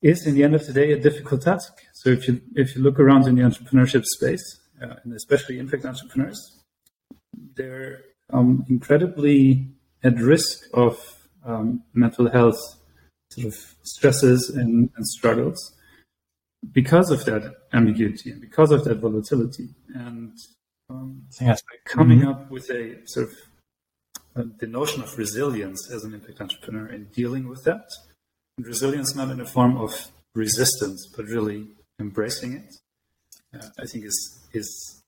is, 0.00 0.26
in 0.26 0.34
the 0.34 0.44
end 0.44 0.54
of 0.54 0.66
the 0.66 0.72
day, 0.72 0.92
a 0.92 1.00
difficult 1.00 1.42
task. 1.42 1.72
So 1.92 2.10
if 2.10 2.28
you 2.28 2.40
if 2.54 2.76
you 2.76 2.82
look 2.82 3.00
around 3.00 3.26
in 3.26 3.34
the 3.34 3.42
entrepreneurship 3.42 4.04
space, 4.04 4.60
uh, 4.82 4.94
and 5.02 5.12
especially 5.14 5.58
impact 5.58 5.84
entrepreneurs, 5.84 6.58
they're 7.56 8.02
um, 8.32 8.64
incredibly 8.68 9.72
at 10.04 10.16
risk 10.18 10.68
of 10.72 11.18
um, 11.44 11.82
mental 11.94 12.30
health 12.30 12.77
sort 13.30 13.46
of 13.46 13.54
stresses 13.82 14.50
and, 14.50 14.90
and, 14.96 15.06
struggles 15.06 15.74
because 16.72 17.10
of 17.10 17.24
that 17.26 17.54
ambiguity 17.72 18.30
and 18.30 18.40
because 18.40 18.70
of 18.70 18.84
that 18.84 18.98
volatility. 18.98 19.68
And 19.94 20.32
um, 20.90 21.22
coming 21.84 22.20
mm-hmm. 22.20 22.28
up 22.28 22.50
with 22.50 22.70
a 22.70 22.96
sort 23.06 23.28
of 23.28 23.34
uh, 24.36 24.44
the 24.58 24.66
notion 24.66 25.02
of 25.02 25.18
resilience 25.18 25.90
as 25.90 26.04
an 26.04 26.14
impact 26.14 26.40
entrepreneur 26.40 26.86
and 26.86 27.10
dealing 27.12 27.48
with 27.48 27.64
that. 27.64 27.90
And 28.56 28.66
resilience 28.66 29.14
not 29.14 29.30
in 29.30 29.40
a 29.40 29.46
form 29.46 29.76
of 29.76 30.10
resistance, 30.34 31.12
but 31.16 31.26
really 31.26 31.66
embracing 32.00 32.54
it. 32.54 32.74
Uh, 33.54 33.68
I 33.80 33.86
think 33.86 34.04
is 34.04 34.48
is 34.52 35.02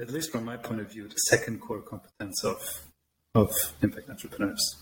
at 0.00 0.10
least 0.10 0.30
from 0.30 0.44
my 0.44 0.56
point 0.56 0.80
of 0.80 0.90
view 0.90 1.08
the 1.08 1.14
second 1.14 1.60
core 1.60 1.80
competence 1.80 2.44
of 2.44 2.84
of 3.34 3.50
impact 3.82 4.08
entrepreneurs. 4.08 4.76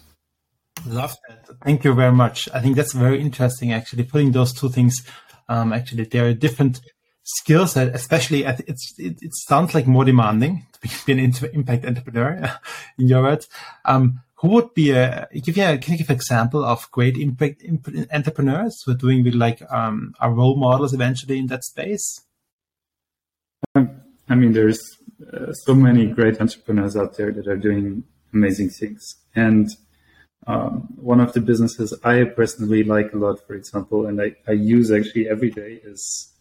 Love 0.87 1.17
that. 1.29 1.49
Thank 1.63 1.85
you 1.85 1.95
very 1.95 2.13
much. 2.13 2.49
I 2.53 2.61
think 2.61 2.77
that's 2.77 2.93
very 2.93 3.21
interesting. 3.21 3.73
Actually, 3.73 4.05
putting 4.05 4.33
those 4.33 4.53
two 4.53 4.69
things, 4.69 5.03
um, 5.49 5.73
actually, 5.73 6.05
there 6.05 6.27
are 6.27 6.35
different 6.35 6.81
skill 7.25 7.67
set, 7.67 7.95
especially 7.95 8.45
at, 8.45 8.61
it's, 8.69 8.95
it, 8.99 9.17
it, 9.23 9.35
sounds 9.35 9.75
like 9.75 9.87
more 9.87 10.05
demanding 10.05 10.67
to 10.73 11.07
be 11.07 11.13
an 11.13 11.19
impact 11.55 11.87
entrepreneur 11.87 12.59
in 12.99 13.09
your 13.09 13.23
words. 13.23 13.49
Um, 13.85 14.21
who 14.37 14.49
would 14.49 14.75
be 14.75 14.91
a, 14.91 15.27
give 15.43 15.57
you 15.57 15.65
a, 15.65 15.79
can 15.79 15.93
you 15.93 15.99
give 15.99 16.11
an 16.11 16.17
example 16.17 16.65
of 16.65 16.91
great 16.91 17.17
impact 17.17 17.65
entrepreneurs 18.13 18.83
who 18.85 18.93
are 18.93 18.97
doing 18.97 19.25
with 19.25 19.35
like, 19.35 19.63
um, 19.73 20.15
role 20.23 20.57
models 20.57 20.93
eventually 20.93 21.39
in 21.39 21.47
that 21.47 21.65
space? 21.65 22.21
Um, 23.75 24.03
I 24.29 24.35
mean, 24.35 24.53
there's 24.53 24.99
uh, 25.33 25.53
so 25.53 25.75
many 25.75 26.07
great 26.07 26.41
entrepreneurs 26.41 26.95
out 26.95 27.17
there 27.17 27.33
that 27.33 27.47
are 27.47 27.57
doing 27.57 28.05
amazing 28.35 28.69
things. 28.69 29.17
And 29.35 29.71
um, 30.47 30.89
one 30.97 31.21
of 31.21 31.33
the 31.33 31.41
businesses 31.41 31.95
I 32.05 32.25
personally 32.25 32.85
like 32.85 33.13
a 33.13 33.17
lot, 33.17 33.47
for 33.47 33.55
example, 33.55 34.07
and 34.07 34.21
I, 34.21 34.37
I 34.47 34.53
use 34.53 34.93
actually 34.93 35.29
every 35.29 35.51
day 35.51 35.81
is 35.83 36.33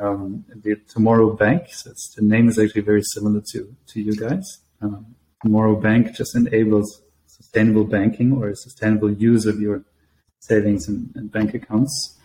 um, 0.00 0.44
the 0.54 0.76
Tomorrow 0.88 1.34
Bank. 1.36 1.68
So 1.70 1.92
the 2.16 2.26
name 2.26 2.48
is 2.48 2.58
actually 2.58 2.82
very 2.82 3.02
similar 3.02 3.42
to 3.52 3.74
to 3.88 4.00
you 4.00 4.16
guys. 4.16 4.58
Um, 4.80 5.14
Tomorrow 5.42 5.76
Bank 5.76 6.14
just 6.14 6.34
enables 6.34 7.02
sustainable 7.26 7.84
banking 7.84 8.32
or 8.32 8.48
a 8.48 8.56
sustainable 8.56 9.12
use 9.12 9.44
of 9.44 9.60
your 9.60 9.84
savings 10.40 10.88
and, 10.88 11.10
and 11.14 11.30
bank 11.30 11.54
accounts. 11.54 12.18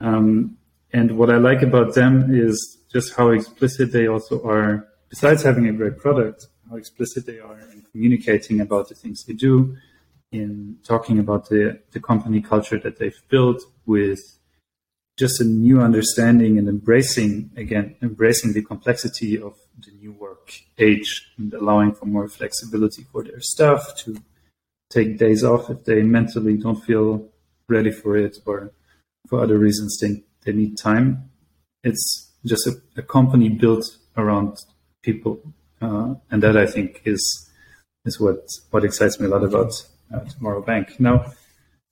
Um, 0.00 0.58
and 0.92 1.16
what 1.16 1.30
I 1.30 1.36
like 1.36 1.62
about 1.62 1.94
them 1.94 2.34
is 2.34 2.78
just 2.92 3.14
how 3.16 3.30
explicit 3.30 3.92
they 3.92 4.08
also 4.08 4.42
are. 4.42 4.88
Besides 5.08 5.42
having 5.42 5.68
a 5.68 5.72
great 5.72 5.98
product, 5.98 6.46
how 6.68 6.76
explicit 6.76 7.26
they 7.26 7.38
are 7.38 7.58
in 7.72 7.82
communicating 7.90 8.60
about 8.60 8.88
the 8.88 8.94
things 8.94 9.24
they 9.24 9.34
do, 9.34 9.76
in 10.32 10.78
talking 10.84 11.18
about 11.18 11.48
the, 11.48 11.80
the 11.92 12.00
company 12.00 12.40
culture 12.40 12.78
that 12.78 12.98
they've 12.98 13.22
built 13.28 13.62
with 13.86 14.20
just 15.18 15.40
a 15.40 15.44
new 15.44 15.80
understanding 15.80 16.56
and 16.56 16.68
embracing 16.68 17.50
again 17.56 17.94
embracing 18.00 18.52
the 18.52 18.62
complexity 18.62 19.38
of 19.40 19.54
the 19.84 19.90
new 20.00 20.12
work 20.12 20.52
age 20.78 21.30
and 21.36 21.52
allowing 21.52 21.92
for 21.92 22.06
more 22.06 22.28
flexibility 22.28 23.02
for 23.12 23.22
their 23.22 23.40
staff 23.40 23.94
to 23.96 24.16
take 24.88 25.18
days 25.18 25.44
off 25.44 25.68
if 25.68 25.84
they 25.84 26.02
mentally 26.02 26.56
don't 26.56 26.82
feel 26.84 27.28
ready 27.68 27.90
for 27.90 28.16
it 28.16 28.38
or 28.46 28.72
for 29.28 29.42
other 29.42 29.58
reasons 29.58 29.98
they, 30.00 30.22
they 30.44 30.52
need 30.52 30.76
time. 30.76 31.30
It's 31.84 32.32
just 32.44 32.66
a, 32.66 32.72
a 32.96 33.02
company 33.02 33.48
built 33.48 33.84
around 34.16 34.56
people 35.02 35.40
uh, 35.80 36.14
and 36.30 36.42
that 36.42 36.56
i 36.56 36.66
think 36.66 37.00
is 37.04 37.50
is 38.04 38.20
what 38.20 38.46
what 38.70 38.84
excites 38.84 39.18
me 39.18 39.26
a 39.26 39.28
lot 39.28 39.44
about 39.44 39.72
tomorrow 40.30 40.62
bank 40.62 40.98
now 40.98 41.32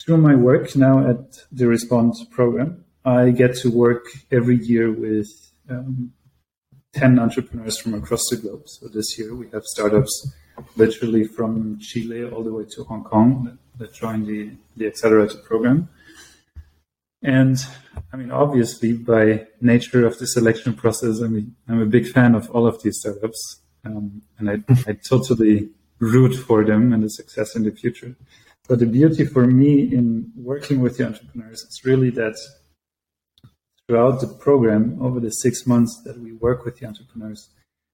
through 0.00 0.16
my 0.16 0.34
work 0.34 0.74
now 0.76 1.08
at 1.08 1.38
the 1.52 1.66
respond 1.66 2.14
program 2.30 2.84
I 3.04 3.30
get 3.30 3.56
to 3.58 3.70
work 3.70 4.06
every 4.30 4.58
year 4.58 4.92
with 4.92 5.28
um, 5.70 6.12
10 6.92 7.18
entrepreneurs 7.18 7.78
from 7.78 7.94
across 7.94 8.28
the 8.30 8.36
globe. 8.36 8.68
So 8.68 8.88
this 8.88 9.18
year 9.18 9.34
we 9.34 9.48
have 9.50 9.64
startups 9.64 10.30
literally 10.76 11.24
from 11.24 11.78
Chile 11.78 12.24
all 12.24 12.42
the 12.42 12.52
way 12.52 12.64
to 12.72 12.84
Hong 12.84 13.04
Kong 13.04 13.58
that 13.78 13.94
join 13.94 14.26
the, 14.26 14.50
the 14.76 14.86
accelerator 14.86 15.38
program. 15.38 15.88
And 17.22 17.56
I 18.12 18.16
mean, 18.16 18.30
obviously, 18.30 18.92
by 18.92 19.46
nature 19.60 20.06
of 20.06 20.18
the 20.18 20.26
selection 20.26 20.74
process, 20.74 21.22
I 21.22 21.26
mean, 21.26 21.56
I'm 21.68 21.80
a 21.80 21.86
big 21.86 22.08
fan 22.08 22.34
of 22.34 22.50
all 22.50 22.66
of 22.66 22.82
these 22.82 22.98
startups. 23.00 23.60
Um, 23.84 24.22
and 24.38 24.50
I, 24.50 24.54
I 24.86 24.92
totally 25.08 25.70
root 26.00 26.34
for 26.34 26.64
them 26.64 26.92
and 26.92 27.02
the 27.02 27.10
success 27.10 27.56
in 27.56 27.64
the 27.64 27.72
future. 27.72 28.14
But 28.68 28.80
the 28.80 28.86
beauty 28.86 29.24
for 29.24 29.46
me 29.46 29.80
in 29.80 30.30
working 30.36 30.80
with 30.80 30.98
the 30.98 31.06
entrepreneurs 31.06 31.62
is 31.62 31.84
really 31.84 32.10
that 32.10 32.36
throughout 33.86 34.20
the 34.20 34.26
program, 34.26 34.98
over 35.00 35.20
the 35.20 35.30
six 35.30 35.66
months 35.66 36.02
that 36.04 36.18
we 36.18 36.32
work 36.32 36.64
with 36.64 36.78
the 36.78 36.86
entrepreneurs, 36.86 37.48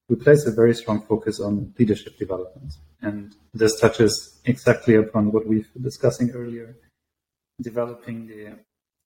we 0.08 0.16
place 0.16 0.44
a 0.44 0.50
very 0.50 0.74
strong 0.74 1.00
focus 1.06 1.40
on 1.40 1.72
leadership 1.78 2.18
development. 2.18 2.74
And 3.00 3.34
this 3.54 3.80
touches 3.80 4.40
exactly 4.44 4.96
upon 4.96 5.32
what 5.32 5.46
we've 5.46 5.72
been 5.72 5.82
discussing 5.82 6.30
earlier, 6.32 6.76
developing 7.62 8.26
the, 8.26 8.58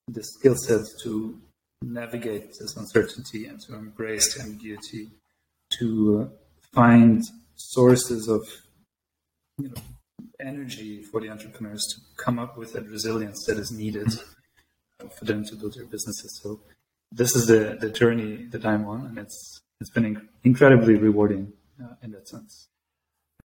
the 0.07 0.23
skill 0.23 0.55
sets 0.55 1.01
to 1.03 1.39
navigate 1.83 2.49
this 2.59 2.75
uncertainty 2.75 3.45
and 3.45 3.61
to 3.61 3.75
embrace 3.75 4.33
the 4.33 4.43
ambiguity, 4.43 5.09
to 5.79 6.31
find 6.73 7.23
sources 7.55 8.27
of 8.27 8.41
you 9.59 9.69
know, 9.69 9.81
energy 10.39 11.01
for 11.03 11.21
the 11.21 11.29
entrepreneurs 11.29 11.85
to 11.93 12.23
come 12.23 12.39
up 12.39 12.57
with 12.57 12.73
that 12.73 12.87
resilience 12.87 13.45
that 13.45 13.57
is 13.57 13.71
needed 13.71 14.07
for 15.17 15.25
them 15.25 15.43
to 15.45 15.55
build 15.55 15.75
their 15.75 15.85
businesses. 15.85 16.39
So 16.41 16.61
this 17.11 17.35
is 17.35 17.47
the, 17.47 17.77
the 17.79 17.89
journey 17.89 18.45
that 18.51 18.65
I'm 18.65 18.85
on, 18.85 19.05
and 19.05 19.17
it's 19.17 19.61
it's 19.81 19.89
been 19.89 20.15
inc- 20.15 20.27
incredibly 20.43 20.95
rewarding 20.95 21.53
uh, 21.81 21.93
in 22.03 22.11
that 22.11 22.27
sense. 22.27 22.67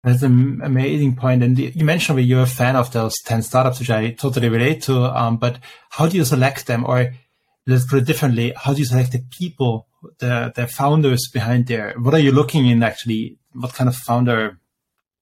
That's 0.02 0.22
an 0.22 0.60
amazing 0.64 1.14
point. 1.14 1.42
And 1.44 1.56
you 1.58 1.84
mentioned 1.84 2.18
that 2.18 2.22
you're 2.22 2.42
a 2.42 2.46
fan 2.46 2.74
of 2.74 2.90
those 2.92 3.14
10 3.24 3.42
startups, 3.42 3.78
which 3.78 3.90
I 3.90 4.10
totally 4.10 4.48
relate 4.48 4.82
to. 4.82 5.04
Um, 5.04 5.36
but 5.36 5.58
how 5.90 6.08
do 6.08 6.16
you 6.16 6.24
select 6.24 6.66
them? 6.66 6.84
Or 6.84 7.12
let's 7.66 7.86
put 7.86 8.00
it 8.00 8.06
differently. 8.06 8.52
How 8.56 8.72
do 8.72 8.80
you 8.80 8.84
select 8.84 9.12
the 9.12 9.22
people, 9.30 9.86
the, 10.18 10.52
the 10.56 10.66
founders 10.66 11.28
behind 11.32 11.68
there? 11.68 11.94
What 11.96 12.14
are 12.14 12.18
you 12.18 12.32
looking 12.32 12.66
in 12.66 12.82
actually? 12.82 13.38
What 13.52 13.74
kind 13.74 13.88
of 13.88 13.94
founder 13.94 14.58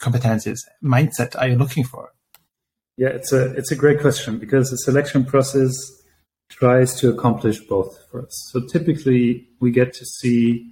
competencies, 0.01 0.59
mindset 0.83 1.37
are 1.39 1.49
you 1.49 1.57
looking 1.57 1.85
for? 1.85 2.13
Yeah, 2.97 3.09
it's 3.09 3.33
a, 3.33 3.53
it's 3.55 3.71
a 3.71 3.77
great 3.77 4.01
question 4.01 4.39
because 4.39 4.71
the 4.71 4.77
selection 4.77 5.25
process 5.25 5.73
tries 6.51 6.99
to 7.01 7.09
accomplish 7.11 7.61
both 7.61 7.97
for 8.11 8.23
us. 8.23 8.51
So 8.53 8.61
typically 8.61 9.49
we 9.61 9.71
get 9.71 9.93
to 9.95 10.05
see, 10.05 10.67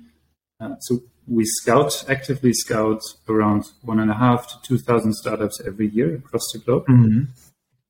uh, 0.60 0.76
so 0.80 1.00
we 1.26 1.44
scout, 1.44 2.04
actively 2.08 2.52
scout 2.52 3.02
around 3.28 3.64
one 3.82 4.00
and 4.00 4.10
a 4.10 4.14
half 4.14 4.48
to 4.48 4.54
2,000 4.62 5.14
startups 5.14 5.60
every 5.66 5.88
year 5.88 6.16
across 6.16 6.42
the 6.52 6.58
globe, 6.58 6.86
mm-hmm. 6.86 7.24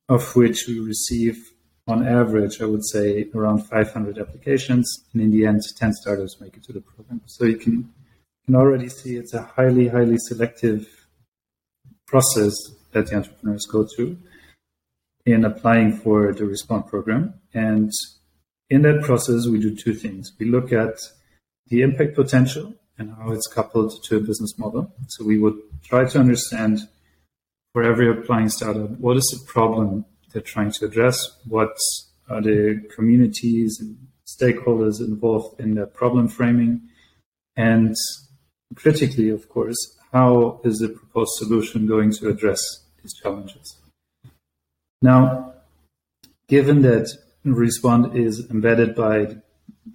of 0.07 0.35
which 0.35 0.67
we 0.67 0.79
receive 0.79 1.51
on 1.87 2.07
average, 2.07 2.61
I 2.61 2.65
would 2.65 2.85
say 2.85 3.27
around 3.33 3.65
500 3.65 4.19
applications. 4.19 4.87
And 5.13 5.21
in 5.21 5.31
the 5.31 5.45
end, 5.45 5.61
10 5.77 5.93
startups 5.93 6.39
make 6.39 6.55
it 6.55 6.63
to 6.65 6.73
the 6.73 6.81
program. 6.81 7.21
So 7.25 7.45
you 7.45 7.57
can, 7.57 7.91
can 8.45 8.55
already 8.55 8.89
see 8.89 9.15
it's 9.15 9.33
a 9.33 9.41
highly, 9.41 9.87
highly 9.87 10.17
selective 10.17 10.87
process 12.09 12.53
that 12.91 13.07
the 13.07 13.15
entrepreneurs 13.17 13.65
go 13.65 13.85
through 13.85 14.17
in 15.25 15.45
applying 15.45 15.91
for 15.93 16.33
the 16.33 16.45
Respond 16.45 16.87
program. 16.87 17.35
And 17.53 17.91
in 18.69 18.81
that 18.83 19.03
process, 19.03 19.47
we 19.47 19.59
do 19.59 19.75
two 19.75 19.93
things. 19.93 20.31
We 20.39 20.47
look 20.47 20.71
at 20.73 20.95
the 21.67 21.81
impact 21.81 22.15
potential 22.15 22.73
and 22.97 23.13
how 23.15 23.31
it's 23.31 23.47
coupled 23.47 23.93
to 24.05 24.17
a 24.17 24.19
business 24.19 24.57
model. 24.57 24.93
So 25.07 25.23
we 25.23 25.37
would 25.37 25.57
try 25.83 26.05
to 26.05 26.19
understand 26.19 26.79
for 27.73 27.83
every 27.83 28.09
applying 28.09 28.49
startup, 28.49 28.91
what 28.99 29.17
is 29.17 29.25
the 29.25 29.51
problem 29.51 30.05
they're 30.31 30.41
trying 30.41 30.71
to 30.71 30.85
address? 30.85 31.17
What 31.45 31.75
are 32.29 32.41
the 32.41 32.81
communities 32.95 33.77
and 33.79 33.97
stakeholders 34.27 34.99
involved 34.99 35.59
in 35.59 35.75
that 35.75 35.93
problem 35.93 36.27
framing? 36.27 36.81
And 37.55 37.95
critically, 38.75 39.29
of 39.29 39.47
course, 39.49 39.98
how 40.11 40.59
is 40.63 40.79
the 40.79 40.89
proposed 40.89 41.31
solution 41.35 41.87
going 41.87 42.11
to 42.13 42.29
address 42.29 42.59
these 43.01 43.13
challenges? 43.13 43.79
Now, 45.01 45.53
given 46.47 46.81
that 46.81 47.09
Respond 47.45 48.17
is 48.17 48.49
embedded 48.51 48.95
by 48.95 49.25
the 49.25 49.41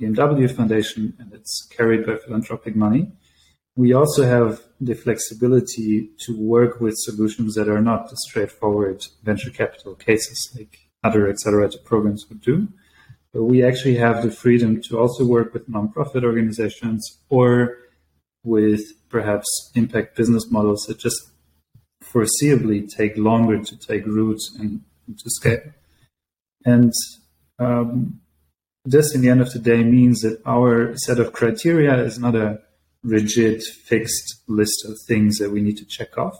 BMW 0.00 0.50
Foundation 0.50 1.14
and 1.18 1.32
it's 1.32 1.68
carried 1.70 2.06
by 2.06 2.16
philanthropic 2.16 2.74
money, 2.74 3.12
we 3.76 3.92
also 3.92 4.24
have 4.24 4.62
the 4.80 4.94
flexibility 4.94 6.10
to 6.20 6.36
work 6.36 6.80
with 6.80 6.94
solutions 6.96 7.54
that 7.54 7.68
are 7.68 7.82
not 7.82 8.08
the 8.08 8.16
straightforward 8.16 9.04
venture 9.22 9.50
capital 9.50 9.94
cases 9.94 10.52
like 10.56 10.78
other 11.02 11.28
accelerator 11.28 11.78
programs 11.84 12.26
would 12.28 12.40
do. 12.40 12.68
But 13.32 13.44
we 13.44 13.64
actually 13.64 13.96
have 13.96 14.22
the 14.22 14.30
freedom 14.30 14.80
to 14.82 14.98
also 14.98 15.26
work 15.26 15.52
with 15.52 15.68
nonprofit 15.68 16.22
organizations 16.22 17.18
or 17.28 17.78
with 18.44 18.82
perhaps 19.14 19.70
impact 19.76 20.16
business 20.16 20.50
models 20.50 20.80
that 20.86 20.98
just 20.98 21.20
foreseeably 22.02 22.80
take 22.98 23.16
longer 23.16 23.62
to 23.62 23.76
take 23.76 24.04
root 24.06 24.40
and, 24.58 24.80
and 25.06 25.16
to 25.16 25.30
scale. 25.30 25.66
And 26.64 26.92
um, 27.60 28.20
this, 28.84 29.14
in 29.14 29.20
the 29.20 29.28
end 29.28 29.40
of 29.40 29.52
the 29.52 29.60
day, 29.60 29.84
means 29.84 30.22
that 30.22 30.42
our 30.44 30.96
set 31.06 31.20
of 31.20 31.32
criteria 31.32 31.94
is 32.02 32.18
not 32.18 32.34
a 32.34 32.60
rigid, 33.04 33.62
fixed 33.62 34.42
list 34.48 34.84
of 34.88 34.98
things 35.06 35.38
that 35.38 35.52
we 35.52 35.60
need 35.62 35.76
to 35.76 35.84
check 35.84 36.18
off, 36.18 36.36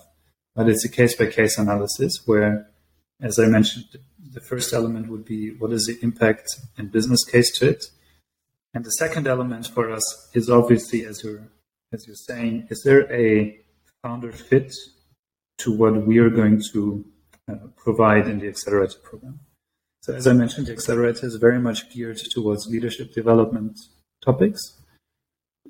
but 0.56 0.68
it's 0.68 0.84
a 0.84 0.88
case 0.88 1.14
by 1.14 1.26
case 1.26 1.56
analysis 1.56 2.22
where, 2.26 2.68
as 3.20 3.38
I 3.38 3.46
mentioned, 3.46 3.84
the 4.32 4.40
first 4.40 4.72
element 4.72 5.06
would 5.06 5.24
be 5.24 5.50
what 5.60 5.72
is 5.72 5.84
the 5.86 5.96
impact 6.02 6.48
and 6.76 6.90
business 6.90 7.22
case 7.24 7.56
to 7.58 7.68
it. 7.68 7.84
And 8.74 8.84
the 8.84 8.98
second 9.02 9.28
element 9.28 9.68
for 9.68 9.92
us 9.92 10.06
is 10.34 10.50
obviously, 10.50 11.04
as 11.04 11.22
you're 11.22 11.44
as 11.94 12.06
you're 12.06 12.16
saying, 12.16 12.66
is 12.70 12.82
there 12.82 13.10
a 13.12 13.58
founder 14.02 14.32
fit 14.32 14.72
to 15.58 15.72
what 15.72 16.06
we 16.06 16.18
are 16.18 16.30
going 16.30 16.60
to 16.72 17.04
uh, 17.50 17.54
provide 17.76 18.28
in 18.28 18.38
the 18.40 18.48
accelerator 18.48 18.98
program? 19.02 19.40
So, 20.02 20.12
as 20.14 20.26
I 20.26 20.34
mentioned, 20.34 20.66
the 20.66 20.72
accelerator 20.72 21.26
is 21.26 21.36
very 21.36 21.60
much 21.60 21.90
geared 21.90 22.20
towards 22.34 22.66
leadership 22.66 23.14
development 23.14 23.78
topics 24.22 24.60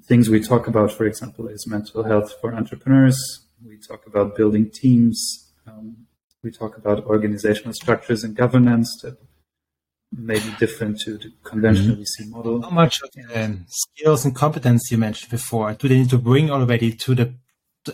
things 0.02 0.28
we 0.28 0.40
talk 0.40 0.66
about, 0.66 0.92
for 0.92 1.06
example, 1.06 1.48
is 1.48 1.66
mental 1.66 2.02
health 2.04 2.34
for 2.40 2.54
entrepreneurs. 2.54 3.18
We 3.64 3.78
talk 3.78 4.06
about 4.06 4.36
building 4.36 4.70
teams. 4.70 5.52
Um, 5.66 6.06
we 6.42 6.50
talk 6.50 6.76
about 6.76 7.04
organizational 7.06 7.72
structures 7.72 8.22
and 8.22 8.36
governance 8.36 9.02
may 10.16 10.38
be 10.38 10.54
different 10.58 11.00
to 11.00 11.18
the 11.18 11.32
conventional 11.42 11.96
mm-hmm. 11.96 12.24
VC 12.24 12.30
model. 12.30 12.62
How 12.62 12.70
much 12.70 13.00
of 13.02 13.10
the 13.12 13.64
skills 13.68 14.24
and 14.24 14.34
competence 14.34 14.90
you 14.90 14.98
mentioned 14.98 15.30
before 15.30 15.72
do 15.74 15.88
they 15.88 15.98
need 15.98 16.10
to 16.10 16.18
bring 16.18 16.50
already 16.50 16.92
to 16.92 17.14
the 17.14 17.34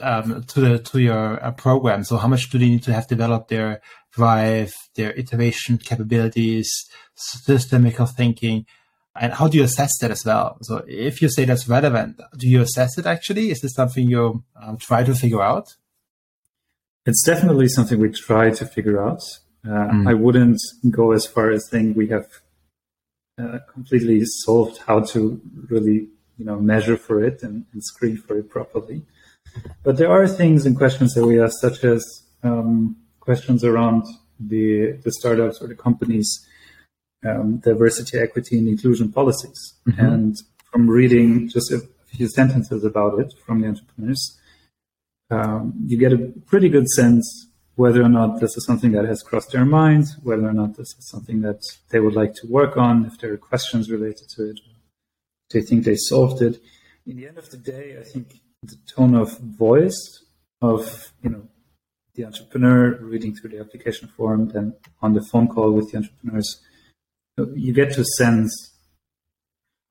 um, 0.00 0.44
to 0.44 0.60
the 0.60 0.78
to 0.78 1.00
your 1.00 1.44
uh, 1.44 1.50
program? 1.52 2.04
So 2.04 2.16
how 2.16 2.28
much 2.28 2.50
do 2.50 2.58
they 2.58 2.68
need 2.68 2.82
to 2.84 2.92
have 2.92 3.08
developed 3.08 3.48
their 3.48 3.80
drive, 4.12 4.72
their 4.94 5.12
iteration 5.12 5.78
capabilities, 5.78 6.70
systemic 7.14 7.96
thinking? 7.96 8.66
And 9.16 9.32
how 9.32 9.48
do 9.48 9.58
you 9.58 9.64
assess 9.64 9.98
that 9.98 10.10
as 10.12 10.24
well? 10.24 10.56
So 10.62 10.84
if 10.86 11.20
you 11.20 11.28
say 11.28 11.44
that's 11.44 11.68
relevant, 11.68 12.20
do 12.36 12.48
you 12.48 12.62
assess 12.62 12.96
it 12.96 13.06
actually? 13.06 13.50
Is 13.50 13.60
this 13.60 13.74
something 13.74 14.08
you 14.08 14.44
um, 14.60 14.76
try 14.76 15.02
to 15.02 15.14
figure 15.14 15.42
out? 15.42 15.74
It's 17.06 17.24
definitely 17.24 17.68
something 17.68 17.98
we 17.98 18.10
try 18.10 18.50
to 18.50 18.66
figure 18.66 19.02
out. 19.02 19.22
Uh, 19.64 19.69
mm. 19.69 20.09
I 20.09 20.14
wouldn't 20.14 20.61
go 20.90 21.12
as 21.12 21.26
far 21.26 21.50
as 21.50 21.69
saying 21.69 21.95
we 21.95 22.09
have 22.09 22.26
uh, 23.38 23.59
completely 23.73 24.23
solved 24.25 24.79
how 24.87 25.00
to 25.00 25.40
really, 25.69 26.09
you 26.38 26.45
know, 26.45 26.59
measure 26.59 26.97
for 26.97 27.23
it 27.23 27.43
and, 27.43 27.67
and, 27.73 27.83
screen 27.85 28.17
for 28.17 28.38
it 28.38 28.49
properly. 28.49 29.02
But 29.83 29.97
there 29.99 30.11
are 30.11 30.26
things 30.26 30.64
and 30.64 30.76
questions 30.76 31.14
that 31.14 31.26
we 31.26 31.40
ask, 31.40 31.59
such 31.61 31.85
as 31.85 32.23
um, 32.43 32.97
questions 33.21 33.64
around 33.64 34.05
the 34.38 34.93
the 35.05 35.12
startups 35.12 35.61
or 35.61 35.69
the 35.69 35.75
companies 35.75 36.46
um, 37.27 37.59
diversity, 37.59 38.18
equity, 38.18 38.59
and 38.59 38.68
inclusion 38.68 39.12
policies. 39.12 39.75
Mm-hmm. 39.88 40.05
And 40.05 40.37
from 40.70 40.88
reading 40.88 41.49
just 41.49 41.70
a 41.70 41.81
few 42.07 42.29
sentences 42.29 42.85
about 42.85 43.18
it 43.18 43.33
from 43.44 43.61
the 43.61 43.68
entrepreneurs, 43.68 44.38
um, 45.31 45.75
you 45.87 45.99
get 45.99 46.12
a 46.12 46.33
pretty 46.46 46.68
good 46.68 46.88
sense 46.88 47.46
whether 47.76 48.02
or 48.02 48.09
not 48.09 48.40
this 48.40 48.56
is 48.56 48.64
something 48.66 48.92
that 48.92 49.06
has 49.06 49.22
crossed 49.22 49.52
their 49.52 49.64
minds, 49.64 50.16
whether 50.22 50.46
or 50.46 50.52
not 50.52 50.76
this 50.76 50.88
is 50.98 51.09
something 51.09 51.40
that 51.42 51.62
they 51.90 52.00
would 52.00 52.14
like 52.14 52.35
to 52.35 52.46
work 52.46 52.76
on, 52.76 53.06
if 53.06 53.18
there 53.18 53.33
are 53.33 53.38
questions 53.38 53.90
related 53.90 54.28
to 54.37 54.50
it, 54.50 54.61
they 55.50 55.62
think 55.62 55.85
they 55.85 55.96
solved 55.96 56.42
it. 56.42 56.61
In 57.06 57.16
the 57.16 57.26
end 57.26 57.38
of 57.38 57.50
the 57.50 57.56
day, 57.56 57.96
I 57.98 58.04
think 58.04 58.40
the 58.62 58.76
tone 58.87 59.14
of 59.14 59.38
voice 59.38 60.24
of 60.61 61.12
you 61.22 61.30
know 61.30 61.48
the 62.14 62.24
entrepreneur 62.24 62.96
reading 62.96 63.35
through 63.35 63.50
the 63.50 63.61
application 63.61 64.09
form, 64.09 64.48
then 64.48 64.74
on 65.00 65.14
the 65.14 65.22
phone 65.22 65.48
call 65.48 65.72
with 65.72 65.90
the 65.90 65.98
entrepreneurs, 65.98 66.61
you 67.54 67.72
get 67.72 67.94
to 67.94 68.04
sense 68.04 68.74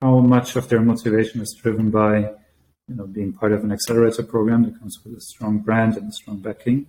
how 0.01 0.19
much 0.19 0.55
of 0.55 0.69
their 0.69 0.81
motivation 0.81 1.41
is 1.41 1.57
driven 1.61 1.89
by 1.89 2.19
you 2.87 2.95
know 2.95 3.07
being 3.07 3.33
part 3.33 3.51
of 3.51 3.63
an 3.63 3.71
accelerator 3.71 4.23
program 4.23 4.63
that 4.63 4.77
comes 4.79 4.99
with 5.03 5.17
a 5.17 5.21
strong 5.21 5.59
brand 5.59 5.97
and 5.97 6.09
a 6.09 6.13
strong 6.13 6.37
backing 6.39 6.85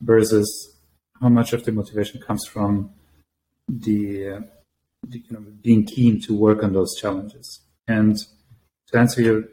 versus 0.00 0.76
how 1.20 1.28
much 1.28 1.52
of 1.52 1.64
the 1.64 1.72
motivation 1.72 2.20
comes 2.20 2.46
from 2.46 2.90
the, 3.68 4.40
the, 5.06 5.18
you 5.18 5.30
know 5.30 5.44
being 5.62 5.84
keen 5.84 6.20
to 6.20 6.36
work 6.36 6.62
on 6.62 6.72
those 6.72 6.94
challenges 7.00 7.60
and 7.88 8.18
to 8.88 8.98
answer 8.98 9.22
your 9.22 9.44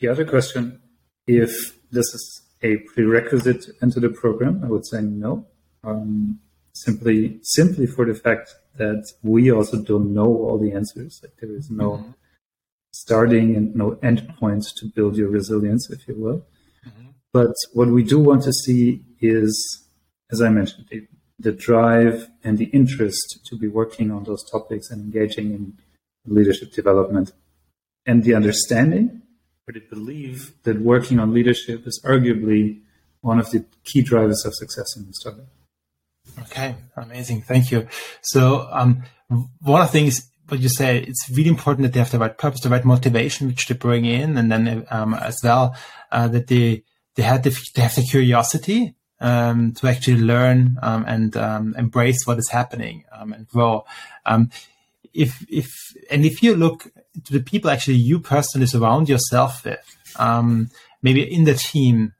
the 0.00 0.08
other 0.08 0.24
question 0.24 0.80
if 1.26 1.50
this 1.92 2.06
is 2.14 2.42
a 2.62 2.78
prerequisite 2.92 3.66
into 3.80 4.00
the 4.00 4.08
program 4.08 4.60
i 4.64 4.66
would 4.66 4.86
say 4.86 5.00
no 5.00 5.46
um, 5.84 6.40
simply 6.74 7.38
simply 7.42 7.86
for 7.86 8.04
the 8.04 8.14
fact 8.14 8.54
that 8.76 9.04
we 9.22 9.50
also 9.50 9.82
don't 9.82 10.12
know 10.12 10.26
all 10.26 10.58
the 10.58 10.72
answers. 10.72 11.20
Like 11.22 11.36
there 11.40 11.54
is 11.54 11.70
no 11.70 11.90
mm-hmm. 11.92 12.10
starting 12.92 13.56
and 13.56 13.74
no 13.74 13.98
end 14.02 14.32
points 14.38 14.72
to 14.74 14.86
build 14.86 15.16
your 15.16 15.28
resilience, 15.28 15.90
if 15.90 16.06
you 16.08 16.14
will. 16.16 16.46
Mm-hmm. 16.86 17.10
But 17.32 17.54
what 17.72 17.88
we 17.88 18.02
do 18.02 18.18
want 18.18 18.42
to 18.44 18.52
see 18.52 19.02
is, 19.20 19.84
as 20.32 20.40
I 20.40 20.48
mentioned, 20.48 20.86
the, 20.90 21.06
the 21.38 21.52
drive 21.52 22.28
and 22.44 22.58
the 22.58 22.66
interest 22.66 23.40
to 23.46 23.56
be 23.56 23.68
working 23.68 24.10
on 24.10 24.24
those 24.24 24.48
topics 24.50 24.90
and 24.90 25.00
engaging 25.02 25.52
in 25.52 25.78
leadership 26.26 26.72
development 26.72 27.32
and 28.06 28.24
the 28.24 28.34
understanding 28.34 29.22
or 29.66 29.72
the 29.72 29.80
belief 29.80 30.62
that 30.64 30.80
working 30.80 31.18
on 31.18 31.32
leadership 31.32 31.86
is 31.86 32.00
arguably 32.04 32.80
one 33.20 33.38
of 33.38 33.50
the 33.50 33.64
key 33.84 34.02
drivers 34.02 34.44
of 34.44 34.54
success 34.54 34.96
in 34.96 35.06
the 35.06 35.12
startup. 35.12 35.46
Okay, 36.40 36.76
amazing. 36.96 37.42
Thank 37.42 37.70
you. 37.70 37.88
So, 38.22 38.68
um, 38.70 39.02
one 39.60 39.80
of 39.80 39.88
the 39.88 39.92
things 39.92 40.30
what 40.50 40.60
you 40.60 40.68
say, 40.68 40.98
it's 40.98 41.30
really 41.30 41.48
important 41.48 41.84
that 41.84 41.92
they 41.92 42.00
have 42.00 42.10
the 42.10 42.18
right 42.18 42.36
purpose, 42.36 42.60
the 42.60 42.68
right 42.68 42.84
motivation, 42.84 43.46
which 43.46 43.68
they 43.68 43.74
bring 43.74 44.04
in, 44.04 44.36
and 44.36 44.50
then 44.50 44.84
um, 44.90 45.14
as 45.14 45.38
well 45.42 45.76
uh, 46.10 46.28
that 46.28 46.48
they 46.48 46.82
they 47.14 47.22
have 47.22 47.42
the 47.42 47.56
they 47.74 47.82
have 47.82 47.94
the 47.94 48.02
curiosity 48.02 48.94
um, 49.20 49.72
to 49.72 49.86
actually 49.86 50.20
learn 50.20 50.78
um, 50.82 51.04
and 51.06 51.36
um, 51.36 51.74
embrace 51.76 52.26
what 52.26 52.38
is 52.38 52.48
happening 52.50 53.04
um, 53.12 53.32
and 53.32 53.46
grow. 53.48 53.84
Um, 54.26 54.50
if 55.12 55.44
if 55.48 55.68
and 56.10 56.24
if 56.24 56.42
you 56.42 56.54
look 56.54 56.84
to 57.24 57.32
the 57.32 57.40
people 57.40 57.70
actually 57.70 57.96
you 57.96 58.20
personally 58.20 58.66
surround 58.66 59.08
yourself 59.08 59.64
with, 59.64 59.84
maybe 61.02 61.22
in 61.22 61.44
the 61.44 61.54
team, 61.54 62.14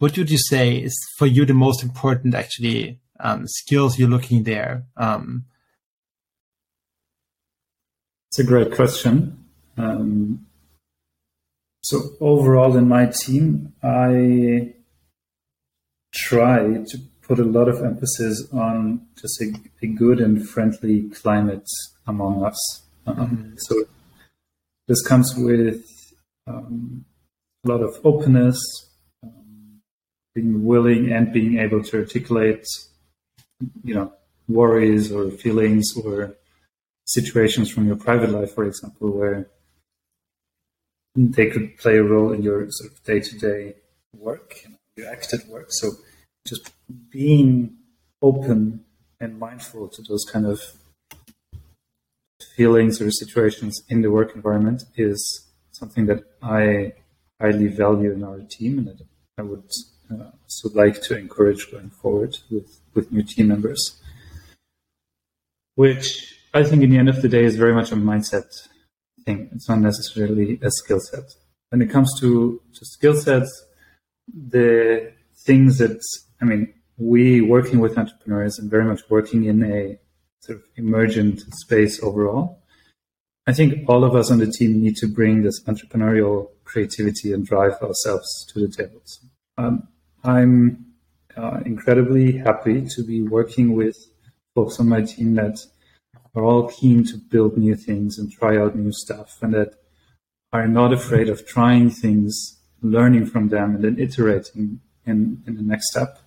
what 0.00 0.16
would 0.16 0.30
you 0.30 0.38
say 0.38 0.76
is 0.76 0.94
for 1.18 1.26
you 1.26 1.44
the 1.44 1.54
most 1.54 1.82
important 1.82 2.34
actually 2.34 2.98
um, 3.20 3.46
skills 3.46 3.98
you're 3.98 4.08
looking 4.08 4.44
there? 4.44 4.84
Um, 4.96 5.44
it's 8.30 8.38
a 8.38 8.44
great 8.44 8.72
question. 8.72 9.44
Um, 9.76 10.46
so 11.82 12.16
overall 12.20 12.76
in 12.76 12.88
my 12.88 13.06
team, 13.06 13.74
I 13.82 14.74
try 16.14 16.84
to 16.88 16.98
put 17.22 17.38
a 17.38 17.44
lot 17.44 17.68
of 17.68 17.82
emphasis 17.82 18.48
on 18.52 19.06
just 19.20 19.40
a, 19.40 19.52
a 19.82 19.86
good 19.86 20.20
and 20.20 20.48
friendly 20.48 21.08
climate 21.10 21.68
among 22.06 22.44
us. 22.44 22.82
Um. 23.06 23.54
So 23.58 23.84
this 24.88 25.02
comes 25.06 25.34
with 25.36 25.84
um, 26.46 27.04
a 27.64 27.68
lot 27.68 27.82
of 27.82 27.98
openness, 28.04 28.58
um, 29.22 29.80
being 30.34 30.64
willing 30.64 31.12
and 31.12 31.32
being 31.32 31.58
able 31.58 31.82
to 31.84 31.98
articulate 31.98 32.66
you 33.84 33.94
know 33.94 34.12
worries 34.48 35.12
or 35.12 35.30
feelings 35.30 35.86
or 36.04 36.34
situations 37.04 37.70
from 37.70 37.86
your 37.86 37.96
private 37.96 38.30
life, 38.30 38.54
for 38.54 38.64
example, 38.64 39.10
where 39.10 39.48
they 41.14 41.46
could 41.46 41.76
play 41.78 41.96
a 41.96 42.02
role 42.02 42.32
in 42.32 42.42
your 42.42 42.66
sort 42.70 42.92
of 42.92 43.02
day-to-day 43.04 43.74
work, 44.16 44.64
your 45.00 45.40
work. 45.48 45.68
So 45.70 45.92
just 46.46 46.72
being 47.10 47.76
open 48.22 48.84
and 49.20 49.38
mindful 49.38 49.88
to 49.88 50.02
those 50.08 50.24
kind 50.24 50.46
of 50.46 50.60
feelings 52.56 53.00
or 53.00 53.10
situations 53.10 53.82
in 53.88 54.02
the 54.02 54.10
work 54.10 54.34
environment 54.34 54.84
is 54.96 55.48
something 55.72 56.06
that 56.06 56.24
I 56.42 56.94
highly 57.40 57.68
value 57.68 58.12
in 58.12 58.22
our 58.24 58.40
team 58.40 58.78
and 58.78 58.88
that 58.88 59.00
I 59.38 59.42
would 59.42 59.70
uh, 60.10 60.30
also 60.42 60.68
like 60.74 61.00
to 61.02 61.16
encourage 61.16 61.70
going 61.70 61.90
forward 61.90 62.36
with, 62.50 62.80
with 62.94 63.12
new 63.12 63.22
team 63.22 63.48
members. 63.48 64.00
Which 65.74 66.34
I 66.52 66.64
think 66.64 66.82
in 66.82 66.90
the 66.90 66.98
end 66.98 67.08
of 67.08 67.22
the 67.22 67.28
day 67.28 67.44
is 67.44 67.56
very 67.56 67.74
much 67.74 67.92
a 67.92 67.96
mindset 67.96 68.68
thing. 69.24 69.48
It's 69.52 69.68
not 69.68 69.78
necessarily 69.78 70.58
a 70.62 70.70
skill 70.70 71.00
set. 71.00 71.24
When 71.70 71.80
it 71.80 71.90
comes 71.90 72.18
to, 72.20 72.60
to 72.74 72.84
skill 72.84 73.14
sets, 73.14 73.64
the 74.34 75.12
things 75.44 75.78
that, 75.78 76.00
I 76.40 76.44
mean, 76.44 76.72
we 76.96 77.40
working 77.40 77.80
with 77.80 77.98
entrepreneurs 77.98 78.58
and 78.58 78.70
very 78.70 78.84
much 78.84 79.00
working 79.08 79.44
in 79.44 79.64
a 79.64 79.98
sort 80.40 80.58
of 80.58 80.64
emergent 80.76 81.40
space 81.54 82.02
overall. 82.02 82.62
I 83.46 83.52
think 83.52 83.88
all 83.88 84.04
of 84.04 84.14
us 84.14 84.30
on 84.30 84.38
the 84.38 84.46
team 84.46 84.80
need 84.80 84.96
to 84.96 85.06
bring 85.06 85.42
this 85.42 85.62
entrepreneurial 85.64 86.50
creativity 86.64 87.32
and 87.32 87.44
drive 87.44 87.72
ourselves 87.82 88.46
to 88.52 88.60
the 88.60 88.68
tables. 88.68 89.24
Um, 89.58 89.88
I'm 90.22 90.86
uh, 91.36 91.60
incredibly 91.64 92.38
happy 92.38 92.86
to 92.94 93.02
be 93.02 93.22
working 93.22 93.74
with 93.74 93.96
folks 94.54 94.78
on 94.78 94.88
my 94.88 95.02
team 95.02 95.34
that 95.34 95.58
are 96.34 96.44
all 96.44 96.68
keen 96.68 97.04
to 97.04 97.16
build 97.16 97.56
new 97.56 97.74
things 97.74 98.18
and 98.18 98.30
try 98.30 98.56
out 98.56 98.76
new 98.76 98.92
stuff 98.92 99.38
and 99.42 99.54
that 99.54 99.74
are 100.52 100.68
not 100.68 100.92
afraid 100.92 101.28
of 101.28 101.46
trying 101.46 101.90
things, 101.90 102.59
learning 102.82 103.26
from 103.26 103.48
them, 103.48 103.74
and 103.74 103.84
then 103.84 103.98
iterating 103.98 104.80
in, 105.06 105.42
in 105.46 105.56
the 105.56 105.62
next 105.62 105.90
step. 105.90 106.18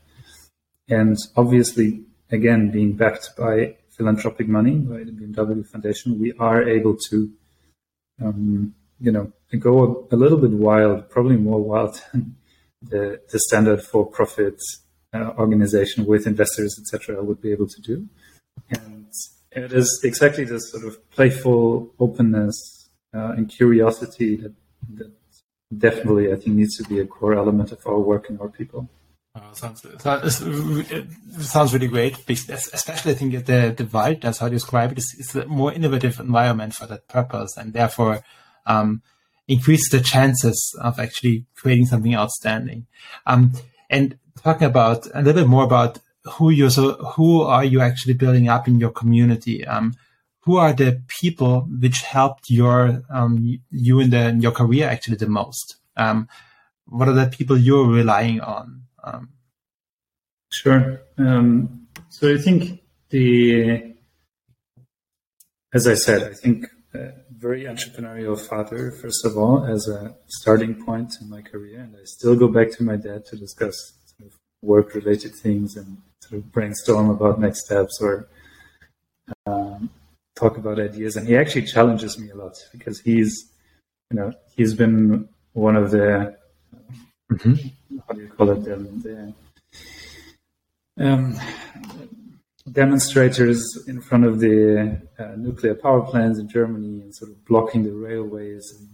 And 0.89 1.17
obviously, 1.35 2.03
again, 2.31 2.71
being 2.71 2.93
backed 2.93 3.31
by 3.37 3.75
philanthropic 3.97 4.47
money 4.47 4.75
by 4.75 5.03
the 5.03 5.11
BMW 5.11 5.65
Foundation, 5.65 6.19
we 6.19 6.33
are 6.33 6.67
able 6.67 6.97
to, 7.09 7.31
um, 8.21 8.73
you 8.99 9.11
know, 9.11 9.31
go 9.59 10.07
a, 10.11 10.15
a, 10.15 10.17
little 10.17 10.37
bit 10.37 10.51
wild, 10.51 11.09
probably 11.09 11.37
more 11.37 11.61
wild 11.61 12.01
than 12.11 12.35
the, 12.81 13.21
the 13.31 13.39
standard 13.39 13.81
for-profit 13.83 14.59
uh, 15.13 15.31
organization 15.37 16.05
with 16.05 16.25
investors, 16.25 16.77
etc., 16.79 17.23
would 17.23 17.41
be 17.41 17.51
able 17.51 17.67
to 17.67 17.81
do. 17.81 18.07
And 18.69 19.11
it 19.51 19.71
is 19.71 20.01
exactly 20.03 20.43
this 20.43 20.71
sort 20.71 20.85
of 20.85 21.09
playful 21.11 21.93
openness 21.99 22.89
uh, 23.13 23.33
and 23.37 23.47
curiosity 23.47 24.37
that, 24.37 24.53
that 24.95 25.11
definitely, 25.77 26.31
I 26.31 26.35
think, 26.35 26.55
needs 26.55 26.77
to 26.77 26.83
be 26.83 26.99
a 26.99 27.05
core 27.05 27.33
element 27.33 27.71
of 27.71 27.85
our 27.85 27.99
work 27.99 28.29
and 28.29 28.39
our 28.39 28.49
people. 28.49 28.89
Oh, 29.35 29.41
sounds 29.53 29.85
sounds 31.39 31.73
really 31.73 31.87
great. 31.87 32.29
Especially, 32.29 33.11
I 33.13 33.15
think 33.15 33.33
the 33.45 33.73
the 33.75 33.89
wild, 33.91 34.21
that's 34.21 34.37
how 34.37 34.45
you 34.45 34.53
describe 34.53 34.91
it, 34.91 34.99
is, 34.99 35.15
is 35.17 35.35
a 35.35 35.47
more 35.47 35.73
innovative 35.73 36.19
environment 36.19 36.75
for 36.75 36.85
that 36.85 37.07
purpose, 37.07 37.57
and 37.57 37.73
therefore 37.73 38.23
um, 38.67 39.01
increase 39.47 39.89
the 39.89 40.01
chances 40.01 40.77
of 40.79 40.99
actually 40.99 41.45
creating 41.55 41.87
something 41.87 42.13
outstanding. 42.15 42.85
Um, 43.25 43.53
and 43.89 44.19
talking 44.43 44.67
about 44.67 45.07
a 45.15 45.21
little 45.21 45.41
bit 45.43 45.49
more 45.49 45.63
about 45.63 45.99
who 46.25 46.51
you 46.51 46.69
so 46.69 46.93
who 47.15 47.41
are 47.41 47.63
you 47.63 47.81
actually 47.81 48.13
building 48.13 48.49
up 48.49 48.67
in 48.67 48.79
your 48.79 48.91
community? 48.91 49.65
Um, 49.65 49.95
who 50.43 50.57
are 50.57 50.73
the 50.73 51.01
people 51.07 51.61
which 51.61 52.01
helped 52.01 52.49
your 52.49 53.01
um, 53.09 53.59
you 53.71 53.99
in, 53.99 54.09
the, 54.09 54.27
in 54.27 54.41
your 54.41 54.51
career 54.51 54.87
actually 54.89 55.15
the 55.15 55.29
most? 55.29 55.77
Um, 55.95 56.27
what 56.85 57.07
are 57.07 57.13
the 57.13 57.27
people 57.27 57.57
you're 57.57 57.87
relying 57.87 58.41
on? 58.41 58.83
Um, 59.03 59.29
sure. 60.51 61.01
Um, 61.17 61.87
so 62.09 62.33
I 62.33 62.37
think 62.37 62.81
the, 63.09 63.95
as 65.73 65.87
I 65.87 65.93
said, 65.93 66.23
I 66.23 66.33
think 66.33 66.65
a 66.93 67.13
very 67.31 67.63
entrepreneurial 67.63 68.39
father, 68.39 68.91
first 68.91 69.25
of 69.25 69.37
all, 69.37 69.65
as 69.65 69.87
a 69.87 70.15
starting 70.27 70.83
point 70.85 71.13
in 71.21 71.29
my 71.29 71.41
career. 71.41 71.79
And 71.79 71.95
I 71.95 72.03
still 72.03 72.35
go 72.35 72.49
back 72.49 72.71
to 72.73 72.83
my 72.83 72.97
dad 72.97 73.25
to 73.27 73.37
discuss 73.37 73.75
sort 74.05 74.29
of 74.29 74.37
work 74.61 74.93
related 74.93 75.35
things 75.35 75.77
and 75.77 75.99
sort 76.19 76.41
of 76.41 76.51
brainstorm 76.51 77.09
about 77.09 77.39
next 77.39 77.65
steps 77.65 77.99
or 78.01 78.27
um, 79.45 79.62
talk 80.35 80.57
about 80.57 80.79
ideas. 80.79 81.15
And 81.15 81.27
he 81.27 81.37
actually 81.37 81.65
challenges 81.65 82.17
me 82.17 82.29
a 82.29 82.35
lot 82.35 82.57
because 82.71 82.99
he's, 82.99 83.51
you 84.11 84.17
know, 84.17 84.33
he's 84.55 84.73
been 84.73 85.27
one 85.53 85.75
of 85.75 85.91
the 85.91 86.35
mm-hmm. 87.31 87.97
how 88.07 88.13
do 88.13 88.21
you 88.21 88.27
call 88.29 88.49
it? 88.49 88.71
Um, 88.71 89.01
the 89.01 89.33
um, 90.99 91.39
demonstrators 92.71 93.83
in 93.87 94.01
front 94.01 94.25
of 94.25 94.39
the 94.39 95.01
uh, 95.19 95.35
nuclear 95.37 95.75
power 95.75 96.01
plants 96.01 96.39
in 96.39 96.47
Germany 96.47 97.01
and 97.01 97.15
sort 97.15 97.31
of 97.31 97.45
blocking 97.45 97.83
the 97.83 97.91
railways 97.91 98.73
and 98.77 98.89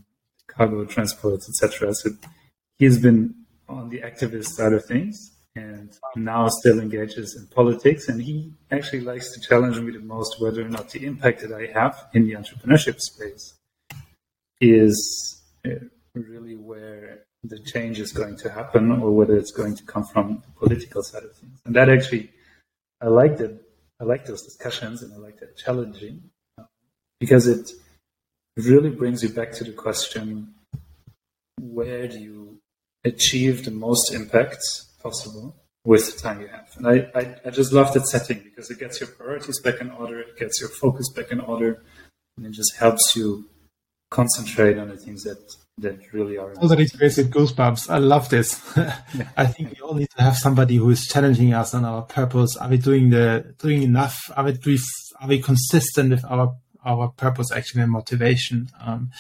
cargo 0.47 0.85
transports, 0.85 1.49
etc. 1.49 1.93
So 1.93 2.11
he's 2.77 2.99
been 2.99 3.35
on 3.67 3.89
the 3.89 3.99
activist 3.99 4.47
side 4.47 4.73
of 4.73 4.85
things 4.85 5.31
and 5.59 5.89
now 6.15 6.47
still 6.59 6.79
engages 6.79 7.35
in 7.37 7.47
politics. 7.47 8.07
And 8.09 8.21
he 8.21 8.51
actually 8.71 9.01
likes 9.01 9.27
to 9.33 9.39
challenge 9.47 9.77
me 9.79 9.91
the 9.91 9.99
most 10.15 10.41
whether 10.41 10.61
or 10.65 10.69
not 10.69 10.89
the 10.89 11.05
impact 11.05 11.41
that 11.41 11.51
I 11.51 11.65
have 11.79 11.95
in 12.13 12.21
the 12.27 12.33
entrepreneurship 12.33 12.99
space 12.99 13.53
is 14.61 14.95
uh, 15.65 15.85
really 16.13 16.55
where 16.55 17.23
the 17.43 17.59
change 17.59 17.99
is 17.99 18.11
going 18.11 18.37
to 18.37 18.49
happen 18.49 18.91
or 18.91 19.11
whether 19.11 19.37
it's 19.37 19.51
going 19.51 19.75
to 19.75 19.83
come 19.83 20.03
from 20.03 20.43
the 20.45 20.51
political 20.59 21.01
side 21.03 21.23
of 21.23 21.33
things. 21.35 21.59
And 21.65 21.75
that 21.75 21.89
actually, 21.89 22.31
I 23.01 23.07
like 23.07 23.37
that. 23.37 23.53
I 24.01 24.05
like 24.05 24.25
those 24.25 24.43
discussions 24.43 25.03
and 25.03 25.13
I 25.13 25.17
like 25.17 25.39
that 25.41 25.57
challenging 25.57 26.29
because 27.19 27.47
it 27.47 27.69
really 28.55 28.89
brings 28.89 29.23
you 29.23 29.29
back 29.29 29.51
to 29.53 29.63
the 29.65 29.73
question 29.73 30.53
where 31.59 32.07
do 32.07 32.17
you 32.17 32.59
achieve 33.03 33.65
the 33.65 33.71
most 33.71 34.13
impact 34.13 34.63
possible 34.99 35.55
with 35.85 36.13
the 36.13 36.21
time 36.21 36.41
you 36.41 36.47
have? 36.47 36.69
And 36.77 36.87
I, 36.87 37.11
I, 37.15 37.35
I 37.45 37.49
just 37.49 37.73
love 37.73 37.93
that 37.93 38.07
setting 38.07 38.41
because 38.43 38.69
it 38.69 38.79
gets 38.79 38.99
your 38.99 39.09
priorities 39.09 39.59
back 39.61 39.81
in 39.81 39.91
order, 39.91 40.19
it 40.19 40.37
gets 40.37 40.59
your 40.59 40.69
focus 40.69 41.11
back 41.11 41.31
in 41.31 41.39
order, 41.39 41.83
and 42.37 42.45
it 42.45 42.51
just 42.51 42.75
helps 42.77 43.15
you 43.15 43.49
concentrate 44.09 44.77
on 44.77 44.89
the 44.89 44.97
things 44.97 45.23
that 45.23 45.37
that 45.81 45.97
really 46.13 46.37
are. 46.37 46.53
All 46.55 46.67
that 46.67 46.79
experience 46.79 47.17
with 47.17 47.31
goosebumps. 47.31 47.89
I 47.89 47.97
love 47.97 48.29
this. 48.29 48.61
I 49.37 49.45
think 49.45 49.71
we 49.71 49.81
all 49.81 49.93
need 49.93 50.09
to 50.17 50.23
have 50.23 50.37
somebody 50.37 50.75
who 50.75 50.89
is 50.89 51.05
challenging 51.05 51.53
us 51.53 51.73
on 51.73 51.85
our 51.85 52.01
purpose. 52.01 52.57
Are 52.57 52.69
we 52.69 52.77
doing 52.77 53.09
the 53.09 53.55
doing 53.59 53.83
enough? 53.83 54.17
Are 54.35 54.43
we 54.43 54.79
are 55.21 55.27
we 55.27 55.41
consistent 55.41 56.11
with 56.11 56.25
our 56.25 56.55
our 56.83 57.09
purpose 57.09 57.51
actually 57.51 57.83
and 57.83 57.91
motivation? 57.91 58.69
Um, 58.79 59.11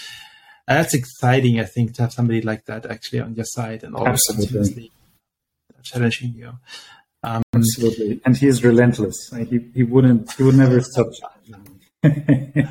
and 0.67 0.77
that's 0.77 0.93
exciting. 0.93 1.59
I 1.59 1.65
think 1.65 1.95
to 1.95 2.03
have 2.03 2.13
somebody 2.13 2.41
like 2.41 2.65
that 2.65 2.85
actually 2.85 3.21
on 3.21 3.35
your 3.35 3.45
side 3.45 3.83
and 3.83 3.95
always 3.95 4.21
continuously 4.27 4.91
challenging 5.83 6.33
you. 6.35 6.53
Um, 7.23 7.43
Absolutely, 7.53 8.21
and 8.25 8.37
he 8.37 8.47
is 8.47 8.63
relentless. 8.63 9.31
He 9.49 9.59
he 9.73 9.83
wouldn't 9.83 10.31
he 10.33 10.43
would 10.43 10.55
never 10.55 10.79
stop 10.81 11.07
challenging. 11.13 11.79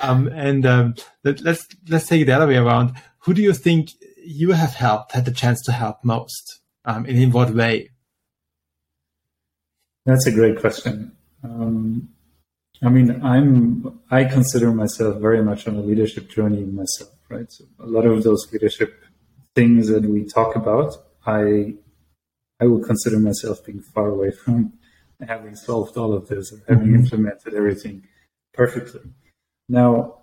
um, 0.00 0.28
and 0.28 0.64
um, 0.66 0.94
let, 1.24 1.44
us 1.46 1.66
let's 1.88 2.06
take 2.06 2.22
it 2.22 2.26
the 2.26 2.32
other 2.32 2.46
way 2.46 2.56
around. 2.56 2.94
Who 3.20 3.34
do 3.34 3.42
you 3.42 3.52
think 3.52 3.90
you 4.24 4.52
have 4.52 4.74
helped, 4.74 5.12
had 5.12 5.24
the 5.24 5.32
chance 5.32 5.62
to 5.64 5.72
help 5.72 6.02
most, 6.02 6.60
um, 6.84 7.04
and 7.04 7.18
in 7.18 7.30
what 7.30 7.54
way? 7.54 7.90
That's 10.06 10.26
a 10.26 10.32
great 10.32 10.60
question. 10.60 11.12
Um, 11.42 12.08
I 12.82 12.88
mean, 12.88 13.22
I'm 13.22 14.00
I 14.10 14.24
consider 14.24 14.70
myself 14.72 15.20
very 15.20 15.42
much 15.42 15.66
on 15.66 15.76
a 15.76 15.80
leadership 15.80 16.30
journey 16.30 16.64
myself, 16.64 17.10
right? 17.28 17.50
So 17.50 17.64
a 17.80 17.86
lot 17.86 18.06
of 18.06 18.22
those 18.22 18.50
leadership 18.52 19.02
things 19.56 19.88
that 19.88 20.04
we 20.04 20.24
talk 20.24 20.54
about, 20.54 20.94
I 21.26 21.74
I 22.60 22.66
would 22.66 22.84
consider 22.84 23.18
myself 23.18 23.64
being 23.64 23.80
far 23.80 24.08
away 24.08 24.30
from 24.30 24.74
having 25.26 25.56
solved 25.56 25.96
all 25.96 26.12
of 26.14 26.28
this 26.28 26.52
or 26.52 26.60
having 26.68 26.88
mm-hmm. 26.88 27.04
implemented 27.04 27.54
everything 27.54 28.06
perfectly. 28.54 29.00
Now, 29.68 30.18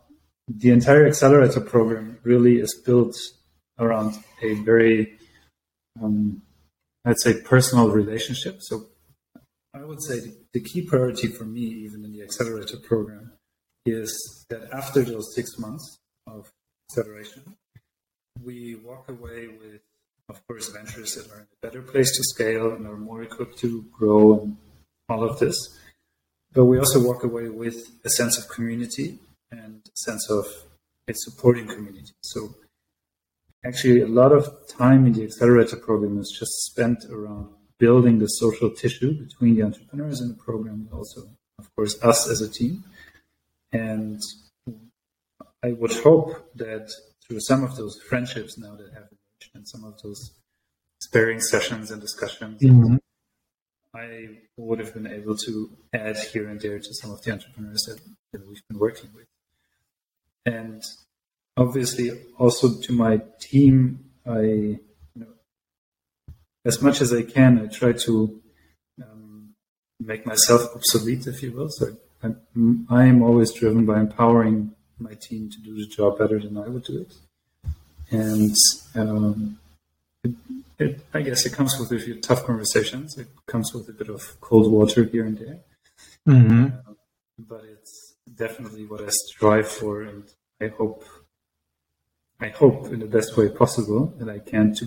the 0.48 0.72
entire 0.72 1.06
accelerator 1.06 1.62
program 1.62 2.19
really 2.24 2.60
is 2.60 2.82
built 2.86 3.15
around 3.80 4.15
a 4.41 4.54
very, 4.56 5.17
um, 6.02 6.41
I'd 7.06 7.19
say, 7.19 7.41
personal 7.41 7.89
relationship. 7.89 8.58
So 8.62 8.88
I 9.74 9.84
would 9.84 10.02
say 10.02 10.22
the 10.54 10.62
key 10.62 10.82
priority 10.82 11.28
for 11.28 11.46
me, 11.46 11.62
even 11.62 12.06
in 12.06 12.12
the 12.12 12.22
accelerator 12.22 12.78
program, 12.78 13.34
is 13.86 14.46
that 14.50 14.72
after 14.72 15.02
those 15.02 15.34
six 15.36 15.58
months 15.58 15.98
of 16.28 16.50
acceleration, 16.89 17.56
we 18.45 18.75
walk 18.75 19.10
away 19.10 19.47
with, 19.47 19.82
of 20.29 20.45
course, 20.47 20.69
ventures 20.69 21.15
that 21.15 21.32
are 21.32 21.39
in 21.39 21.47
a 21.51 21.65
better 21.65 21.82
place 21.82 22.15
to 22.17 22.23
scale 22.23 22.71
and 22.71 22.88
are 22.88 22.97
more 22.97 23.23
equipped 23.23 23.58
to 23.60 23.86
grow 23.91 24.41
and 24.41 24.58
all 25.10 25.23
of 25.23 25.39
this. 25.39 25.58
But 26.51 26.65
we 26.65 26.77
also 26.77 27.03
walk 27.03 27.23
away 27.23 27.49
with 27.49 27.77
a 28.06 28.10
sense 28.10 28.38
of 28.38 28.47
community 28.49 29.19
and 29.51 29.82
a 29.86 29.95
sense 29.95 30.29
of 30.29 30.45
a 31.08 31.13
supporting 31.13 31.67
community. 31.67 32.13
So 32.21 32.56
actually 33.65 34.01
a 34.01 34.08
lot 34.08 34.32
of 34.32 34.67
time 34.67 35.06
in 35.06 35.13
the 35.13 35.23
accelerator 35.23 35.77
program 35.77 36.19
is 36.19 36.36
just 36.38 36.51
spent 36.65 37.06
around 37.12 37.49
building 37.79 38.19
the 38.19 38.27
social 38.27 38.69
tissue 38.69 39.13
between 39.13 39.56
the 39.56 39.63
entrepreneurs 39.63 40.21
in 40.21 40.29
the 40.29 40.36
program, 40.36 40.88
and 40.88 40.93
also, 40.93 41.21
of 41.60 41.75
course, 41.75 42.01
us 42.03 42.29
as 42.29 42.39
a 42.41 42.49
team. 42.49 42.84
And 43.71 44.21
I 45.63 45.71
would 45.71 45.93
hope 45.93 46.51
that 46.56 46.91
through 47.34 47.39
some 47.39 47.63
of 47.63 47.76
those 47.76 48.00
friendships 48.08 48.60
now 48.60 48.76
that 48.76 48.93
have 48.93 49.08
emerged 49.10 49.50
and 49.56 49.67
some 49.67 49.84
of 49.84 50.00
those 50.04 50.34
sparring 51.02 51.41
sessions 51.41 51.89
and 51.89 52.00
discussions, 52.00 52.62
mm-hmm. 52.62 52.98
I 53.96 54.38
would 54.56 54.78
have 54.78 54.93
been 54.93 55.08
able 55.08 55.36
to 55.38 55.72
add 55.93 56.17
here 56.17 56.48
and 56.48 56.62
there 56.62 56.78
to 56.78 56.93
some 56.93 57.12
of 57.12 57.24
the 57.24 57.32
entrepreneurs 57.32 57.86
that, 57.88 58.00
that 58.34 58.48
we've 58.48 58.62
been 58.69 58.78
working 58.78 59.10
with. 59.15 59.26
And 60.46 60.84
obviously, 61.58 62.12
also 62.38 62.80
to 62.82 62.93
my 62.93 63.22
team, 63.39 64.12
I, 64.28 64.41
you 64.41 64.80
know, 65.15 65.34
as 66.65 66.84
much 66.84 67.02
as 67.02 67.12
I 67.13 67.24
can, 67.24 67.60
I 67.60 67.65
try 67.65 67.93
to 67.93 68.41
um, 69.02 69.56
make 70.00 70.28
myself 70.28 70.62
obsolete, 70.76 71.26
if 71.26 71.41
you 71.41 71.52
will. 71.52 71.69
So 71.69 71.98
I'm, 72.22 72.86
I'm 72.91 73.24
always 73.24 73.52
driven 73.54 73.88
by 73.88 74.00
empowering 74.00 74.76
my 75.04 75.13
team 75.13 75.50
to 75.50 75.60
do 75.60 75.76
the 75.76 75.86
job 75.86 76.18
better 76.18 76.39
than 76.39 76.58
I 76.58 76.68
would 76.68 76.84
do 76.84 77.02
it. 77.02 77.13
And 78.10 78.56
um, 78.96 79.60
it, 80.24 80.36
it, 80.80 81.02
I 81.13 81.22
guess 81.22 81.46
it 81.46 81.54
comes 81.54 81.78
with 81.80 81.92
a 81.92 82.00
few 82.00 82.16
tough 82.22 82.46
conversations. 82.46 83.18
It 83.18 83.28
comes 83.46 83.74
with 83.74 83.89
a 83.89 83.94
bit 83.94 84.10
of 84.10 84.39
cold 84.42 84.72
water 84.72 85.04
here 85.04 85.26
and 85.26 85.38
there. 85.38 85.60
Mm-hmm. 86.28 86.66
Uh, 86.66 86.94
but 87.38 87.63
it's 87.66 88.16
definitely 88.36 88.86
what 88.86 89.02
I 89.02 89.10
strive 89.10 89.68
for, 89.68 90.04
and 90.04 90.24
I 90.62 90.68
hope, 90.68 91.04
I 92.39 92.50
hope 92.50 92.92
in 92.94 93.00
the 93.00 93.08
best 93.18 93.36
way 93.38 93.50
possible 93.50 94.13
that 94.18 94.30
I 94.30 94.39
can 94.39 94.74
to, 94.76 94.86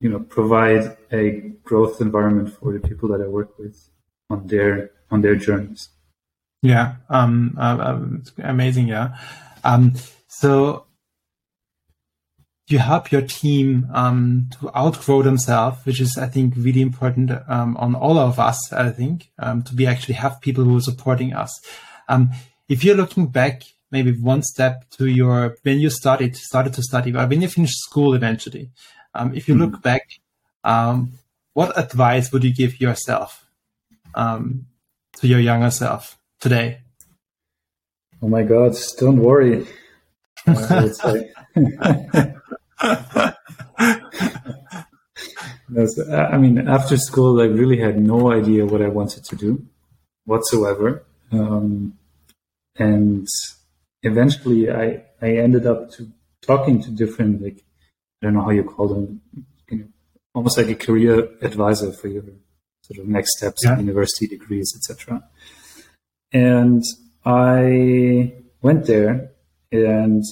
you 0.00 0.10
know, 0.10 0.20
provide 0.20 0.96
a 1.12 1.52
growth 1.62 2.00
environment 2.00 2.56
for 2.58 2.72
the 2.72 2.80
people 2.80 3.08
that 3.10 3.20
I 3.20 3.28
work 3.28 3.58
with 3.58 3.76
on 4.28 4.46
their 4.46 4.90
on 5.10 5.20
their 5.20 5.36
journeys. 5.36 5.90
Yeah, 6.62 6.96
um, 7.08 7.56
uh, 7.58 7.78
um, 7.80 8.22
amazing. 8.38 8.88
Yeah. 8.88 9.16
Um, 9.62 9.94
so 10.28 10.86
you 12.68 12.78
help 12.78 13.12
your 13.12 13.22
team 13.22 13.88
um, 13.92 14.50
to 14.58 14.76
outgrow 14.76 15.22
themselves, 15.22 15.78
which 15.84 16.00
is, 16.00 16.18
I 16.18 16.26
think, 16.26 16.54
really 16.56 16.82
important 16.82 17.30
um, 17.48 17.76
on 17.76 17.94
all 17.94 18.18
of 18.18 18.40
us. 18.40 18.72
I 18.72 18.90
think 18.90 19.30
um, 19.38 19.62
to 19.62 19.74
be 19.74 19.86
actually 19.86 20.14
have 20.14 20.40
people 20.40 20.64
who 20.64 20.76
are 20.76 20.80
supporting 20.80 21.32
us. 21.32 21.60
Um, 22.08 22.30
if 22.68 22.82
you're 22.82 22.96
looking 22.96 23.28
back, 23.28 23.62
maybe 23.92 24.12
one 24.12 24.42
step 24.42 24.84
to 24.90 25.06
your 25.06 25.56
when 25.62 25.78
you 25.78 25.90
started 25.90 26.36
started 26.36 26.74
to 26.74 26.82
study, 26.82 27.14
or 27.14 27.26
when 27.26 27.42
you 27.42 27.48
finished 27.48 27.78
school 27.78 28.14
eventually. 28.14 28.70
Um, 29.14 29.34
if 29.34 29.48
you 29.48 29.54
mm-hmm. 29.54 29.72
look 29.72 29.82
back, 29.82 30.02
um, 30.64 31.12
what 31.54 31.78
advice 31.78 32.32
would 32.32 32.44
you 32.44 32.52
give 32.52 32.80
yourself 32.80 33.46
to 34.14 35.26
your 35.26 35.40
younger 35.40 35.70
self 35.70 36.18
today? 36.40 36.80
Oh 38.22 38.28
my 38.28 38.42
God! 38.42 38.74
Don't 38.98 39.18
worry. 39.18 39.66
I 45.68 46.38
mean, 46.38 46.68
after 46.68 46.96
school, 46.96 47.40
I 47.40 47.46
really 47.46 47.78
had 47.78 47.98
no 47.98 48.30
idea 48.32 48.64
what 48.64 48.82
I 48.82 48.88
wanted 48.88 49.24
to 49.24 49.36
do 49.36 49.66
whatsoever. 50.24 51.04
Um, 51.32 51.98
and 52.78 53.26
eventually 54.02 54.70
I, 54.70 55.02
I 55.20 55.36
ended 55.38 55.66
up 55.66 55.90
to 55.92 56.08
talking 56.42 56.82
to 56.82 56.90
different, 56.90 57.42
like, 57.42 57.64
I 58.22 58.26
don't 58.26 58.34
know 58.34 58.42
how 58.42 58.50
you 58.50 58.64
call 58.64 58.88
them, 58.88 59.20
you 59.70 59.78
know, 59.78 59.86
almost 60.34 60.58
like 60.58 60.68
a 60.68 60.74
career 60.74 61.28
advisor 61.42 61.92
for 61.92 62.08
your 62.08 62.22
sort 62.82 63.00
of 63.00 63.08
next 63.08 63.36
steps, 63.36 63.64
yeah. 63.64 63.78
university 63.78 64.26
degrees, 64.26 64.72
etc. 64.76 65.22
And 66.36 66.84
I 67.24 68.34
went 68.60 68.84
there 68.86 69.30
and 69.72 70.22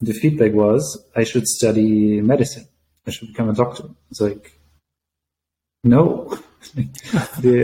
the 0.00 0.12
feedback 0.12 0.52
was 0.52 0.82
I 1.16 1.24
should 1.24 1.46
study 1.46 2.20
medicine. 2.20 2.66
I 3.06 3.10
should 3.10 3.28
become 3.28 3.48
a 3.48 3.54
doctor. 3.54 3.84
It's 4.10 4.20
like, 4.20 4.58
no. 5.82 6.38
the 7.44 7.58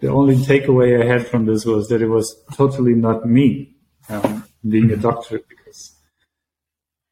the 0.00 0.08
only 0.08 0.36
takeaway 0.36 0.88
I 1.02 1.06
had 1.06 1.26
from 1.26 1.44
this 1.44 1.66
was 1.66 1.88
that 1.88 2.00
it 2.00 2.08
was 2.08 2.26
totally 2.54 2.94
not 2.94 3.28
me 3.28 3.76
um, 4.08 4.44
being 4.66 4.90
a 4.90 4.96
doctor 4.96 5.38
because 5.46 5.80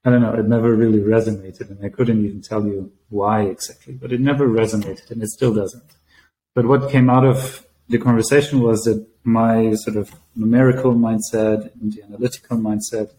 I 0.03 0.11
don't 0.11 0.23
know, 0.23 0.33
it 0.33 0.47
never 0.49 0.75
really 0.75 1.01
resonated, 1.01 1.68
and 1.70 1.85
I 1.85 1.90
couldn't 1.90 2.25
even 2.25 2.40
tell 2.40 2.64
you 2.64 2.90
why 3.11 3.42
exactly, 3.42 3.94
but 3.94 4.12
it 4.12 4.20
never 4.20 4.49
resonated, 4.49 5.11
and 5.11 5.23
it 5.23 5.29
still 5.29 5.53
doesn't. 5.53 5.90
But 6.55 6.64
what 6.64 6.90
came 6.90 7.11
out 7.11 7.27
of 7.27 7.66
the 7.88 7.99
conversation 7.99 8.61
was 8.61 8.81
that 8.85 9.07
my 9.24 9.74
sort 9.74 9.96
of 9.96 10.12
numerical 10.37 10.94
mindset 10.94 11.70
and 11.80 11.92
the 11.92 12.02
analytical 12.02 12.58
mindset 12.58 13.10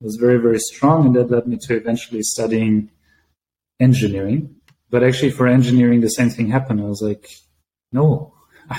was 0.00 0.16
very, 0.16 0.38
very 0.38 0.58
strong, 0.58 1.06
and 1.06 1.16
that 1.16 1.30
led 1.30 1.46
me 1.46 1.58
to 1.62 1.76
eventually 1.76 2.22
studying 2.22 2.90
engineering. 3.78 4.56
But 4.88 5.04
actually, 5.04 5.30
for 5.30 5.46
engineering, 5.46 6.00
the 6.00 6.08
same 6.08 6.30
thing 6.30 6.48
happened. 6.48 6.80
I 6.80 6.84
was 6.84 7.02
like, 7.02 7.28
no, 7.92 8.34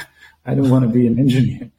I 0.45 0.55
don't 0.55 0.69
want 0.69 0.83
to 0.83 0.89
be 0.89 1.07
an 1.07 1.19
engineer. 1.19 1.71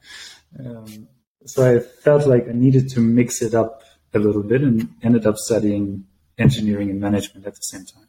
Um, 0.59 1.07
so 1.45 1.75
I 1.75 1.79
felt 1.79 2.25
like 2.25 2.47
I 2.47 2.53
needed 2.53 2.89
to 2.91 2.99
mix 2.99 3.41
it 3.41 3.53
up 3.53 3.81
a 4.13 4.19
little 4.19 4.43
bit 4.43 4.61
and 4.61 4.89
ended 5.01 5.25
up 5.25 5.35
studying 5.37 6.05
engineering 6.37 6.89
and 6.89 6.99
management 6.99 7.45
at 7.45 7.53
the 7.53 7.61
same 7.61 7.85
time, 7.85 8.07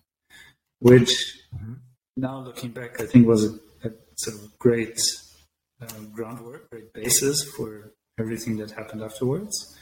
which 0.79 1.39
mm-hmm. 1.55 1.75
now 2.17 2.41
looking 2.41 2.71
back, 2.71 3.01
I 3.01 3.07
think 3.07 3.27
was 3.27 3.45
a, 3.45 3.89
a 3.89 3.93
sort 4.17 4.37
of 4.37 4.59
great 4.59 5.01
groundwork, 6.15 6.71
great 6.71 6.93
basis 6.93 7.43
for 7.57 7.93
everything 8.19 8.57
that 8.59 8.71
happened 8.71 9.03
afterwards 9.03 9.77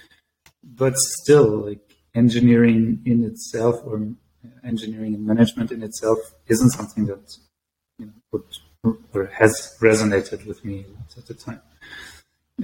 but 0.62 0.94
still, 0.96 1.66
like 1.66 1.96
engineering 2.14 3.02
in 3.04 3.24
itself 3.24 3.80
or 3.84 4.08
engineering 4.64 5.14
and 5.14 5.26
management 5.26 5.72
in 5.72 5.82
itself 5.82 6.18
isn't 6.46 6.70
something 6.70 7.06
that 7.06 7.36
you 7.98 8.06
know 8.06 8.12
would, 8.32 8.98
or 9.14 9.26
has 9.26 9.76
resonated 9.80 10.46
with 10.46 10.64
me 10.64 10.86
at 11.16 11.26
the 11.26 11.34
time. 11.34 11.60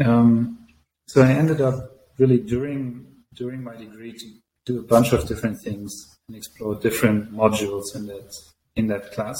Um, 0.05 0.67
so 1.07 1.23
I 1.23 1.33
ended 1.33 1.61
up 1.61 1.77
really 2.19 2.39
during 2.39 3.07
during 3.35 3.63
my 3.63 3.77
degree 3.77 4.13
to 4.13 4.27
do 4.67 4.79
a 4.79 4.83
bunch 4.83 5.13
of 5.13 5.27
different 5.27 5.61
things 5.61 6.19
and 6.29 6.37
explore 6.37 6.75
different 6.75 7.33
modules 7.33 7.95
in 7.95 8.07
that 8.07 8.33
in 8.77 8.87
that 8.89 9.13
class. 9.13 9.39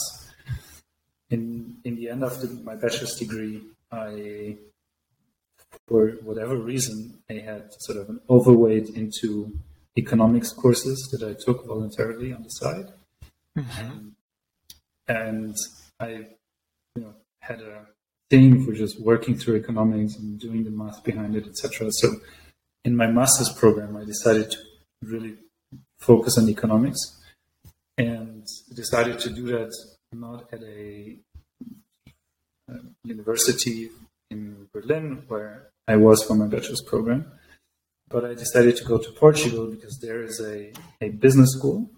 In 1.31 1.77
in 1.85 1.97
the 1.97 2.09
end 2.09 2.25
of 2.25 2.41
the, 2.41 2.49
my 2.65 2.75
bachelor's 2.75 3.15
degree, 3.15 3.63
I 3.91 4.57
for 5.87 6.11
whatever 6.23 6.57
reason, 6.57 7.19
I 7.31 7.35
had 7.35 7.73
sort 7.79 7.99
of 7.99 8.09
an 8.09 8.21
overweight 8.29 8.91
into 8.91 9.59
economics 9.97 10.53
courses 10.53 11.09
that 11.13 11.29
I 11.29 11.35
took 11.35 11.67
voluntarily 11.67 12.33
on 12.33 12.43
the 12.43 12.49
side. 12.51 12.93
Mm-hmm. 13.57 14.09
and 15.09 15.57
I, 15.99 16.11
you 16.95 17.03
know, 17.03 17.15
had 17.41 17.61
a 17.61 17.87
thing 18.31 18.65
for 18.65 18.73
just 18.73 19.01
working 19.01 19.37
through 19.37 19.57
economics 19.57 20.15
and 20.17 20.39
doing 20.39 20.63
the 20.63 20.71
math 20.71 21.03
behind 21.03 21.35
it, 21.35 21.47
etc. 21.49 21.91
So, 21.91 22.09
in 22.85 22.95
my 22.95 23.09
master's 23.09 23.53
program, 23.53 23.97
I 23.97 24.05
decided 24.05 24.53
to 24.53 24.59
really 25.03 25.35
focus 25.99 26.39
on 26.39 26.49
economics, 26.49 27.01
and 27.97 28.47
decided 28.73 29.19
to 29.21 29.31
do 29.31 29.47
that 29.47 29.73
not 30.13 30.53
at 30.53 30.63
a, 30.63 31.17
a 31.28 31.28
university 33.05 33.91
in 34.31 34.69
Berlin, 34.73 35.25
where 35.29 35.71
I 35.87 35.97
was 35.97 36.23
for 36.25 36.35
my 36.35 36.47
bachelor's 36.47 36.83
program. 36.83 37.33
But 38.09 38.25
I 38.25 38.35
decided 38.35 38.77
to 38.77 38.85
go 38.85 38.99
to 38.99 39.11
Portugal 39.13 39.67
because 39.67 39.99
there 39.99 40.23
is 40.23 40.41
a, 40.41 40.73
a 41.01 41.11
business 41.11 41.51
school 41.53 41.91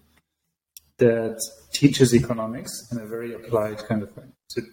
that 0.97 1.39
teaches 1.73 2.13
economics 2.13 2.71
in 2.91 2.99
a 2.99 3.05
very 3.05 3.33
applied 3.33 3.77
kind 3.79 4.03
of 4.03 4.15
way. 4.15 4.25
So 4.49 4.61
it 4.61 4.69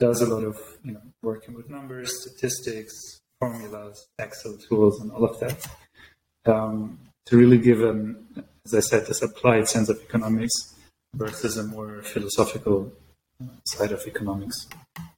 does 0.00 0.22
a 0.22 0.26
lot 0.34 0.44
of 0.44 0.56
you 0.82 0.92
know 0.92 1.02
working 1.22 1.54
with 1.54 1.68
numbers, 1.68 2.22
statistics, 2.22 3.20
formulas, 3.38 4.06
Excel 4.18 4.56
tools, 4.56 5.00
and 5.00 5.12
all 5.12 5.24
of 5.24 5.38
that 5.40 5.66
um, 6.46 6.98
to 7.26 7.36
really 7.36 7.58
give 7.58 7.82
an, 7.82 8.44
as 8.64 8.74
I 8.74 8.80
said, 8.80 9.06
this 9.06 9.22
applied 9.22 9.68
sense 9.68 9.88
of 9.88 10.00
economics 10.02 10.74
versus 11.14 11.56
a 11.56 11.64
more 11.64 12.02
philosophical 12.02 12.92
side 13.66 13.92
of 13.92 14.06
economics 14.06 14.68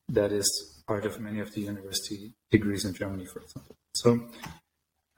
that 0.08 0.32
is 0.32 0.82
part 0.86 1.06
of 1.06 1.20
many 1.20 1.40
of 1.40 1.52
the 1.52 1.62
university 1.62 2.32
degrees 2.50 2.84
in 2.84 2.94
Germany, 2.94 3.26
for 3.26 3.40
example. 3.40 3.76
So 3.94 4.28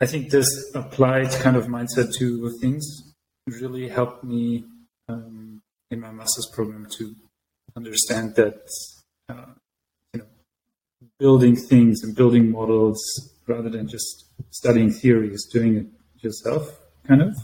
I 0.00 0.06
think 0.06 0.30
this 0.30 0.48
applied 0.74 1.30
kind 1.30 1.56
of 1.56 1.66
mindset 1.66 2.14
to 2.18 2.50
things 2.60 3.14
really 3.46 3.88
helped 3.88 4.24
me 4.24 4.64
um, 5.08 5.62
in 5.90 6.00
my 6.00 6.10
master's 6.10 6.48
program 6.52 6.86
to 6.98 7.14
understand 7.76 8.34
that 8.34 8.68
uh, 9.28 9.54
you 10.12 10.20
know 10.20 10.26
building 11.18 11.56
things 11.56 12.02
and 12.02 12.14
building 12.14 12.50
models 12.50 13.00
rather 13.46 13.70
than 13.70 13.88
just 13.88 14.26
studying 14.50 14.90
theories, 14.90 15.46
doing 15.52 15.76
it 15.76 15.86
yourself, 16.22 16.80
kind 17.06 17.22
of 17.22 17.36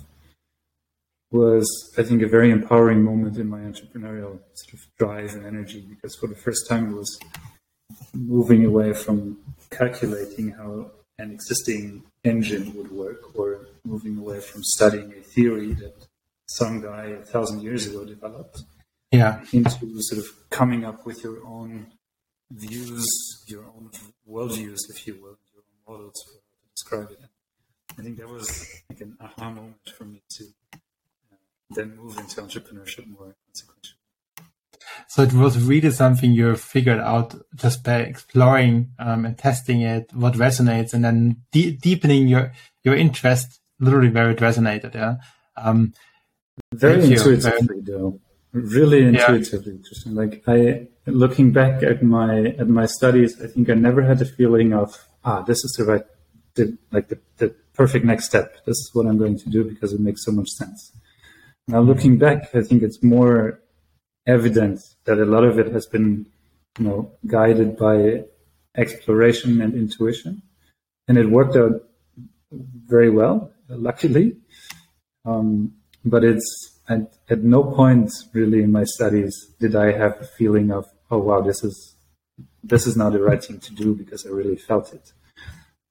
was 1.33 1.67
I 1.99 2.03
think 2.03 2.23
a 2.23 2.29
very 2.29 2.51
empowering 2.51 3.03
moment 3.03 3.39
in 3.39 3.49
my 3.49 3.61
entrepreneurial 3.61 4.39
sort 4.55 4.75
of 4.75 4.81
drive 4.99 5.35
and 5.35 5.47
energy 5.47 5.81
because 5.89 6.15
for 6.17 6.27
the 6.27 6.37
first 6.37 6.69
time 6.69 6.91
it 6.91 6.97
was 6.97 7.19
moving 8.15 8.65
away 8.65 8.93
from 8.93 9.39
calculating 9.71 10.51
how 10.51 10.91
an 11.19 11.31
existing 11.31 12.03
engine 12.25 12.75
would 12.77 12.91
work 12.91 13.39
or 13.39 13.67
moving 13.85 14.19
away 14.19 14.41
from 14.41 14.63
studying 14.63 15.13
a 15.13 15.23
theory 15.23 15.73
that 15.75 15.95
some 16.49 16.81
guy 16.81 17.07
a 17.07 17.25
thousand 17.25 17.63
years 17.63 17.87
ago 17.87 18.05
developed 18.05 18.63
yeah 19.11 19.41
into 19.53 20.03
sort 20.03 20.21
of 20.21 20.27
coming 20.51 20.85
up 20.85 21.07
with 21.07 21.23
your 21.23 21.45
own 21.47 21.87
views, 22.55 23.07
your 23.47 23.65
own 23.65 23.91
worldviews, 24.29 24.79
if 24.91 25.07
you 25.07 25.15
will, 25.15 25.39
your 25.53 25.63
own 25.89 25.99
models 25.99 26.15
for 26.27 26.33
how 26.33 26.39
to 26.39 26.69
describe 26.75 27.11
it. 27.11 27.29
I 27.99 28.03
think 28.03 28.19
that 28.19 28.29
was 28.29 28.67
like 28.91 29.01
an 29.01 29.17
aha 29.21 29.51
moment 29.51 29.91
for 29.97 30.05
me 30.05 30.23
to 30.37 30.45
then 31.75 31.97
move 31.97 32.17
into 32.19 32.41
entrepreneurship 32.41 33.07
more. 33.09 33.35
So 35.09 35.23
it 35.23 35.33
was 35.33 35.63
really 35.63 35.91
something 35.91 36.33
you 36.33 36.57
figured 36.57 36.99
out 36.99 37.35
just 37.55 37.85
by 37.85 38.01
exploring 38.01 38.93
um, 38.99 39.25
and 39.25 39.37
testing 39.37 39.83
it, 39.83 40.11
what 40.15 40.35
resonates, 40.35 40.95
and 40.95 41.05
then 41.05 41.37
de- 41.51 41.77
deepening 41.77 42.29
your 42.29 42.53
your 42.83 42.97
interest. 42.97 43.61
Literally, 43.79 44.11
where 44.11 44.31
it 44.31 44.39
resonated. 44.39 44.95
Yeah. 44.95 45.17
Um, 45.57 45.93
very 46.73 47.05
intuitively, 47.05 47.77
you. 47.77 47.83
though. 47.83 48.21
Really 48.53 49.03
intuitively, 49.03 49.81
yeah. 50.07 50.13
Like 50.13 50.45
I, 50.47 50.89
looking 51.07 51.53
back 51.53 51.83
at 51.83 52.03
my 52.03 52.55
at 52.59 52.69
my 52.69 52.87
studies, 52.87 53.41
I 53.43 53.49
think 53.49 53.71
I 53.71 53.75
never 53.75 54.03
had 54.03 54.21
a 54.23 54.27
feeling 54.27 54.73
of 54.73 54.97
ah, 55.25 55.43
this 55.43 55.65
is 55.65 55.75
the 55.79 55.85
right, 55.85 56.05
the, 56.55 56.77
like 56.91 57.09
the, 57.09 57.19
the 57.39 57.55
perfect 57.75 58.05
next 58.05 58.27
step. 58.27 58.65
This 58.67 58.77
is 58.77 58.91
what 58.93 59.07
I'm 59.07 59.19
going 59.19 59.39
to 59.39 59.49
do 59.49 59.65
because 59.65 59.93
it 59.93 60.01
makes 60.01 60.25
so 60.25 60.33
much 60.33 60.51
sense. 60.51 60.93
Now 61.69 61.81
looking 61.81 62.19
back, 62.19 62.55
I 62.55 62.63
think 62.63 62.83
it's 62.83 63.03
more 63.03 63.61
evident 64.27 64.81
that 65.05 65.19
a 65.19 65.25
lot 65.25 65.45
of 65.45 65.59
it 65.59 65.73
has 65.73 65.87
been, 65.87 66.27
you 66.79 66.85
know, 66.85 67.13
guided 67.27 67.77
by 67.77 68.25
exploration 68.77 69.61
and 69.61 69.75
intuition, 69.75 70.43
and 71.09 71.19
it 71.19 71.31
worked 71.31 71.57
out 71.57 71.83
very 72.51 73.11
well, 73.11 73.53
luckily. 73.69 74.37
Um, 75.25 75.75
but 76.05 76.25
it's 76.25 76.81
at, 76.89 77.15
at 77.31 77.45
no 77.45 77.63
point 77.63 78.11
really 78.33 78.63
in 78.63 78.73
my 78.73 78.85
studies 78.85 79.55
did 79.61 79.77
I 79.77 79.93
have 79.93 80.21
a 80.21 80.25
feeling 80.25 80.73
of, 80.73 80.87
oh 81.11 81.19
wow, 81.19 81.41
this 81.41 81.63
is 81.63 81.95
this 82.65 82.87
is 82.87 82.97
not 82.97 83.13
the 83.13 83.21
right 83.21 83.43
thing 83.43 83.59
to 83.59 83.75
do 83.75 83.95
because 83.95 84.27
I 84.27 84.31
really 84.31 84.57
felt 84.57 84.93
it. 84.93 85.13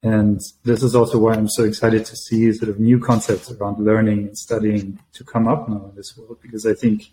And 0.04 0.40
this 0.64 0.82
is 0.82 0.96
also 0.96 1.20
why 1.20 1.34
I'm 1.34 1.50
so 1.50 1.64
excited 1.64 2.06
to 2.06 2.16
see 2.16 2.52
sort 2.54 2.70
of 2.70 2.80
new 2.80 3.00
concepts 3.00 3.52
around 3.52 3.84
learning 3.84 4.20
and 4.28 4.38
studying 4.38 5.00
to 5.14 5.24
come 5.24 5.48
up 5.48 5.70
now 5.70 5.90
in 5.90 5.96
this 5.96 6.18
world 6.18 6.40
because 6.42 6.66
I 6.66 6.74
think 6.74 7.04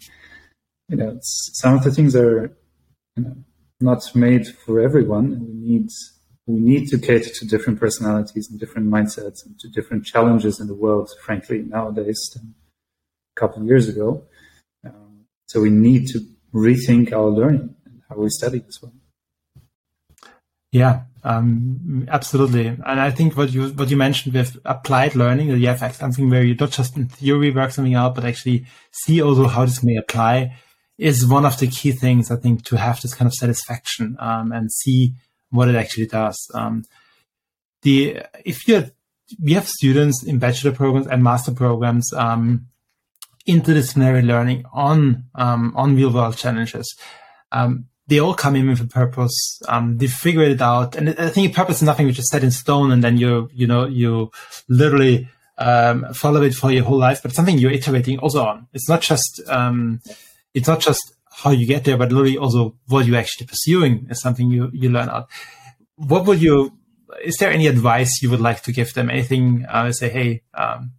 you 0.89 0.97
know 0.97 1.19
some 1.23 1.75
of 1.75 1.85
the 1.85 1.91
things 1.91 2.17
are 2.17 2.57
you 3.17 3.25
know, 3.25 3.37
not 3.81 4.03
made 4.15 4.47
for 4.47 4.81
everyone, 4.81 5.33
and 5.33 5.47
we 5.47 5.55
need 5.55 5.89
we 6.47 6.59
need 6.59 6.89
to 6.89 6.99
cater 6.99 7.29
to 7.29 7.47
different 7.47 7.79
personalities 7.79 8.49
and 8.51 8.59
different 8.59 8.89
mindsets 8.89 9.45
and 9.45 9.59
to 9.61 9.69
different 9.69 10.07
challenges 10.07 10.59
in 10.59 10.67
the 10.67 10.75
world. 10.75 11.11
Frankly, 11.23 11.59
nowadays 11.59 12.31
than 12.35 12.55
a 13.37 13.41
couple 13.41 13.61
of 13.61 13.69
years 13.69 13.87
ago. 13.87 14.25
Um, 14.85 15.27
so 15.47 15.61
we 15.61 15.69
need 15.69 16.07
to 16.09 16.21
rethink 16.55 17.13
our 17.13 17.29
learning 17.29 17.75
and 17.85 18.01
how 18.09 18.17
we 18.17 18.31
study 18.31 18.65
as 18.67 18.81
well. 18.81 18.93
Yeah, 20.71 21.03
um, 21.25 22.07
absolutely. 22.11 22.67
And 22.67 23.01
I 23.01 23.11
think 23.11 23.37
what 23.37 23.53
you 23.53 23.69
what 23.71 23.91
you 23.91 23.97
mentioned 23.97 24.35
with 24.35 24.59
applied 24.65 25.15
learning, 25.15 25.49
that 25.49 25.59
you 25.59 25.69
have 25.69 25.95
something 25.95 26.29
where 26.29 26.45
you 26.45 26.55
not 26.55 26.71
just 26.71 26.97
in 26.97 27.09
theory 27.09 27.51
work 27.51 27.71
something 27.71 27.95
out, 27.95 28.15
but 28.15 28.25
actually 28.25 28.67
see 28.93 29.23
also 29.23 29.47
how 29.47 29.65
this 29.65 29.83
may 29.83 29.97
apply, 29.97 30.57
is 30.99 31.27
one 31.27 31.45
of 31.45 31.59
the 31.59 31.67
key 31.67 31.93
things 31.93 32.31
I 32.31 32.37
think 32.37 32.65
to 32.67 32.77
have 32.77 33.01
this 33.01 33.15
kind 33.15 33.27
of 33.27 33.35
satisfaction 33.35 34.17
um, 34.21 34.53
and 34.53 34.71
see 34.71 35.15
what 35.51 35.69
it 35.69 35.77
actually 35.77 36.07
does. 36.07 36.37
Um, 36.55 36.85
the 37.83 38.23
if 38.45 38.69
you 38.69 38.91
we 39.43 39.53
have 39.53 39.69
students 39.69 40.23
in 40.25 40.39
bachelor 40.39 40.73
programs 40.73 41.07
and 41.07 41.23
master 41.23 41.53
programs 41.53 42.13
um, 42.15 42.67
interdisciplinary 43.47 44.25
learning 44.25 44.65
on 44.73 45.25
um, 45.35 45.73
on 45.77 45.97
real 45.97 46.13
world 46.13 46.37
challenges. 46.37 46.97
Um, 47.53 47.87
they 48.09 48.19
all 48.19 48.35
come 48.35 48.57
in 48.57 48.69
with 48.69 48.81
a 48.81 48.87
purpose. 48.87 49.61
Um, 49.69 49.99
they 49.99 50.07
figure 50.07 50.43
it 50.43 50.61
out, 50.61 50.97
and 50.97 51.11
I 51.11 51.29
think 51.29 51.55
purpose 51.55 51.77
is 51.77 51.83
nothing 51.83 52.07
which 52.07 52.19
is 52.19 52.29
set 52.31 52.43
in 52.43 52.51
stone, 52.51 52.91
and 52.91 53.05
then 53.05 53.19
you 53.19 53.49
you 53.53 53.67
know 53.67 53.87
you 53.87 54.31
literally 54.69 55.29
um, 55.59 56.13
follow 56.15 56.43
it 56.43 56.55
for 56.55 56.73
your 56.73 56.85
whole 56.85 56.99
life, 56.99 57.23
but 57.23 57.33
something 57.33 57.59
you're 57.59 57.71
iterating 57.71 58.19
also 58.19 58.45
on. 58.45 58.67
It's 58.73 58.89
not 58.89 59.03
just 59.03 59.41
um, 59.49 60.01
it's 60.55 60.67
not 60.67 60.81
just 60.81 61.15
how 61.31 61.51
you 61.51 61.67
get 61.67 61.85
there, 61.85 61.97
but 61.97 62.11
literally 62.11 62.39
also 62.39 62.75
what 62.89 63.07
you're 63.07 63.19
actually 63.19 63.47
pursuing 63.47 64.07
is 64.11 64.21
something 64.21 64.51
you 64.51 64.71
you 64.73 64.91
learn 64.91 65.09
out. 65.11 65.29
What 65.97 66.25
would 66.27 66.41
you? 66.41 66.73
Is 67.23 67.37
there 67.37 67.51
any 67.51 67.67
advice 67.67 68.23
you 68.23 68.31
would 68.31 68.41
like 68.41 68.63
to 68.63 68.73
give 68.73 68.95
them? 68.95 69.11
Anything? 69.11 69.67
Uh, 69.69 69.93
say, 69.93 70.09
hey, 70.09 70.43
um, 70.55 70.93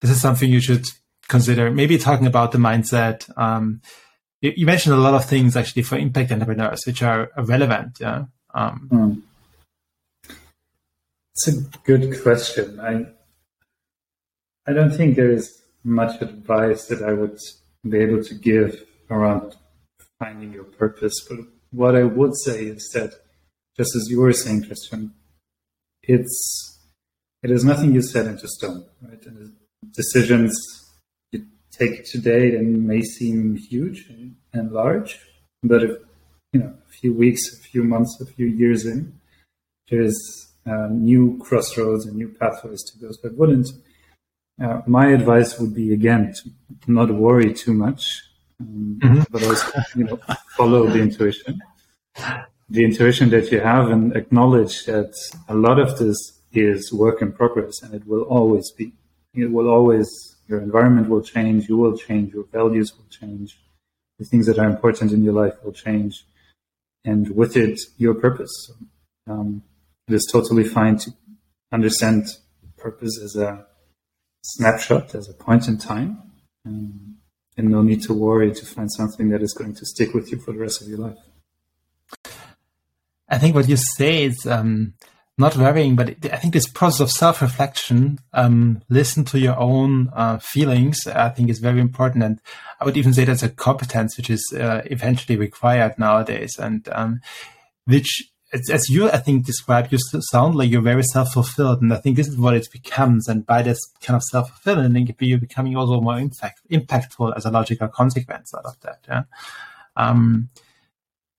this 0.00 0.10
is 0.10 0.20
something 0.20 0.50
you 0.50 0.60
should 0.60 0.86
consider 1.28 1.70
maybe 1.70 1.98
talking 1.98 2.26
about 2.26 2.52
the 2.52 2.58
mindset. 2.58 3.28
You, 4.40 4.52
you, 4.56 4.66
mentioned 4.66 4.94
a 4.94 4.98
lot 4.98 5.14
of 5.14 5.24
things 5.24 5.56
actually 5.56 5.82
for 5.82 5.96
impact 5.96 6.30
entrepreneurs, 6.30 6.84
which 6.86 7.02
are 7.02 7.30
relevant. 7.38 7.98
Yeah. 8.00 8.24
Um, 8.54 8.88
mm. 8.92 9.22
It's 11.32 11.48
a 11.48 11.62
good 11.84 12.22
question. 12.22 12.80
I 12.80 13.06
I 14.68 14.72
don't 14.72 14.90
think 14.90 15.16
there 15.16 15.30
is 15.30 15.62
much 15.84 16.20
advice 16.20 16.86
that 16.86 17.02
I 17.02 17.12
would 17.12 17.38
be 17.88 17.98
able 17.98 18.22
to 18.24 18.34
give 18.34 18.84
around 19.10 19.54
finding 20.18 20.52
your 20.52 20.64
purpose. 20.64 21.14
But 21.28 21.38
what 21.70 21.94
I 21.94 22.04
would 22.04 22.36
say 22.36 22.64
is 22.64 22.90
that, 22.94 23.12
just 23.76 23.94
as 23.94 24.08
you 24.08 24.20
were 24.20 24.32
saying, 24.32 24.64
Christian, 24.64 25.12
it's 26.02 26.78
it 27.42 27.50
is 27.50 27.64
nothing 27.64 27.94
you 27.94 28.02
set 28.02 28.26
into 28.26 28.48
stone, 28.48 28.86
right? 29.02 29.24
And 29.26 29.52
decisions 29.92 30.85
take 31.78 32.04
today 32.04 32.50
then 32.50 32.86
may 32.86 33.02
seem 33.02 33.56
huge 33.56 34.10
and 34.52 34.72
large, 34.72 35.18
but 35.62 35.82
if, 35.82 35.92
you 36.52 36.60
know, 36.60 36.74
a 36.88 36.92
few 36.92 37.12
weeks, 37.12 37.52
a 37.52 37.62
few 37.62 37.84
months, 37.84 38.18
a 38.20 38.26
few 38.26 38.46
years 38.46 38.86
in, 38.86 39.18
there's 39.88 40.18
uh, 40.66 40.88
new 40.90 41.38
crossroads 41.38 42.06
and 42.06 42.16
new 42.16 42.28
pathways 42.28 42.82
to 42.84 42.98
go. 42.98 43.12
So 43.12 43.28
I 43.28 43.32
wouldn't. 43.32 43.68
Uh, 44.62 44.80
my 44.86 45.08
advice 45.08 45.58
would 45.58 45.74
be 45.74 45.92
again 45.92 46.32
to 46.82 46.90
not 46.90 47.10
worry 47.10 47.52
too 47.52 47.74
much, 47.74 48.22
um, 48.60 48.98
mm-hmm. 49.02 49.22
but 49.30 49.42
also 49.44 49.70
you 49.94 50.04
know 50.04 50.18
follow 50.56 50.86
the 50.86 51.00
intuition, 51.00 51.60
the 52.70 52.84
intuition 52.84 53.28
that 53.30 53.52
you 53.52 53.60
have, 53.60 53.90
and 53.90 54.16
acknowledge 54.16 54.86
that 54.86 55.12
a 55.48 55.54
lot 55.54 55.78
of 55.78 55.98
this 55.98 56.16
is 56.52 56.92
work 56.92 57.20
in 57.20 57.32
progress, 57.32 57.82
and 57.82 57.94
it 57.94 58.06
will 58.06 58.22
always 58.22 58.72
be. 58.72 58.92
It 59.36 59.52
will 59.52 59.68
always 59.68 60.08
your 60.48 60.60
environment 60.60 61.08
will 61.08 61.22
change, 61.22 61.68
you 61.68 61.76
will 61.76 61.96
change, 61.96 62.32
your 62.32 62.44
values 62.52 62.92
will 62.96 63.06
change, 63.10 63.58
the 64.18 64.24
things 64.24 64.46
that 64.46 64.58
are 64.58 64.68
important 64.68 65.12
in 65.12 65.22
your 65.24 65.32
life 65.32 65.54
will 65.64 65.72
change, 65.72 66.24
and 67.04 67.34
with 67.34 67.56
it, 67.56 67.80
your 67.98 68.14
purpose. 68.14 68.72
Um, 69.28 69.62
it 70.08 70.14
is 70.14 70.28
totally 70.30 70.64
fine 70.64 70.98
to 70.98 71.10
understand 71.72 72.28
purpose 72.76 73.20
as 73.22 73.34
a 73.36 73.66
snapshot, 74.42 75.14
as 75.14 75.28
a 75.28 75.34
point 75.34 75.66
in 75.66 75.78
time, 75.78 76.22
um, 76.64 77.16
and 77.56 77.68
no 77.68 77.82
need 77.82 78.02
to 78.02 78.12
worry 78.12 78.52
to 78.52 78.66
find 78.66 78.90
something 78.92 79.30
that 79.30 79.42
is 79.42 79.52
going 79.52 79.74
to 79.74 79.84
stick 79.84 80.14
with 80.14 80.30
you 80.30 80.38
for 80.38 80.52
the 80.52 80.58
rest 80.58 80.80
of 80.80 80.88
your 80.88 80.98
life. 80.98 81.18
I 83.28 83.38
think 83.38 83.56
what 83.56 83.68
you 83.68 83.76
say 83.76 84.24
is 84.24 84.46
um, 84.46 84.94
not 85.38 85.56
worrying, 85.56 85.96
but 85.96 86.16
I 86.32 86.36
think 86.36 86.54
this 86.54 86.68
process 86.68 87.00
of 87.00 87.10
self-reflection, 87.10 88.20
um, 88.32 88.82
listen 88.88 89.24
to 89.26 89.38
your 89.38 89.58
own 89.58 90.10
uh, 90.14 90.38
feelings, 90.38 91.06
I 91.06 91.28
think 91.28 91.50
is 91.50 91.58
very 91.58 91.78
important. 91.78 92.24
And 92.24 92.40
I 92.80 92.86
would 92.86 92.96
even 92.96 93.12
say 93.12 93.24
that's 93.24 93.42
a 93.42 93.50
competence 93.50 94.16
which 94.16 94.30
is 94.30 94.42
uh, 94.58 94.80
eventually 94.86 95.36
required 95.36 95.98
nowadays. 95.98 96.58
And 96.58 96.88
um, 96.90 97.20
which, 97.84 98.30
as, 98.72 98.88
you, 98.88 99.10
I 99.10 99.18
think, 99.18 99.44
describe, 99.44 99.88
you 99.92 99.98
sound 100.30 100.54
like 100.54 100.70
you're 100.70 100.80
very 100.80 101.02
self-fulfilled. 101.02 101.82
And 101.82 101.92
I 101.92 101.98
think 101.98 102.16
this 102.16 102.28
is 102.28 102.38
what 102.38 102.54
it 102.54 102.66
becomes. 102.72 103.28
And 103.28 103.44
by 103.44 103.60
this 103.60 103.78
kind 104.00 104.16
of 104.16 104.22
self 104.22 104.48
fulfilling, 104.48 105.14
you're 105.20 105.38
becoming 105.38 105.76
also 105.76 106.00
more 106.00 106.18
impact, 106.18 106.60
impactful 106.70 107.36
as 107.36 107.44
a 107.44 107.50
logical 107.50 107.88
consequence 107.88 108.54
out 108.54 108.64
of 108.64 108.80
that. 108.80 109.00
Yeah. 109.06 109.22
Um, 109.96 110.48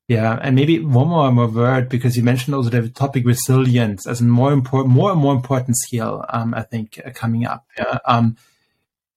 yeah, 0.08 0.39
and 0.41 0.55
maybe 0.55 0.80
one 0.80 1.10
more 1.10 1.32
more 1.32 1.47
word 1.47 1.89
because 1.89 2.16
you 2.16 2.24
mentioned 2.24 2.55
also 2.55 2.70
the 2.70 2.88
topic 2.89 3.26
resilience 3.26 4.08
as 4.08 4.22
a 4.22 4.24
more 4.24 4.53
important, 4.53 4.93
more 4.93 5.12
and 5.12 5.20
more 5.20 5.36
important 5.36 5.76
skill. 5.78 6.24
Um, 6.30 6.53
I 6.53 6.62
think 6.62 6.99
uh, 7.05 7.12
coming 7.12 7.45
up. 7.45 7.66
Yeah. 7.78 7.99
Um, 8.05 8.38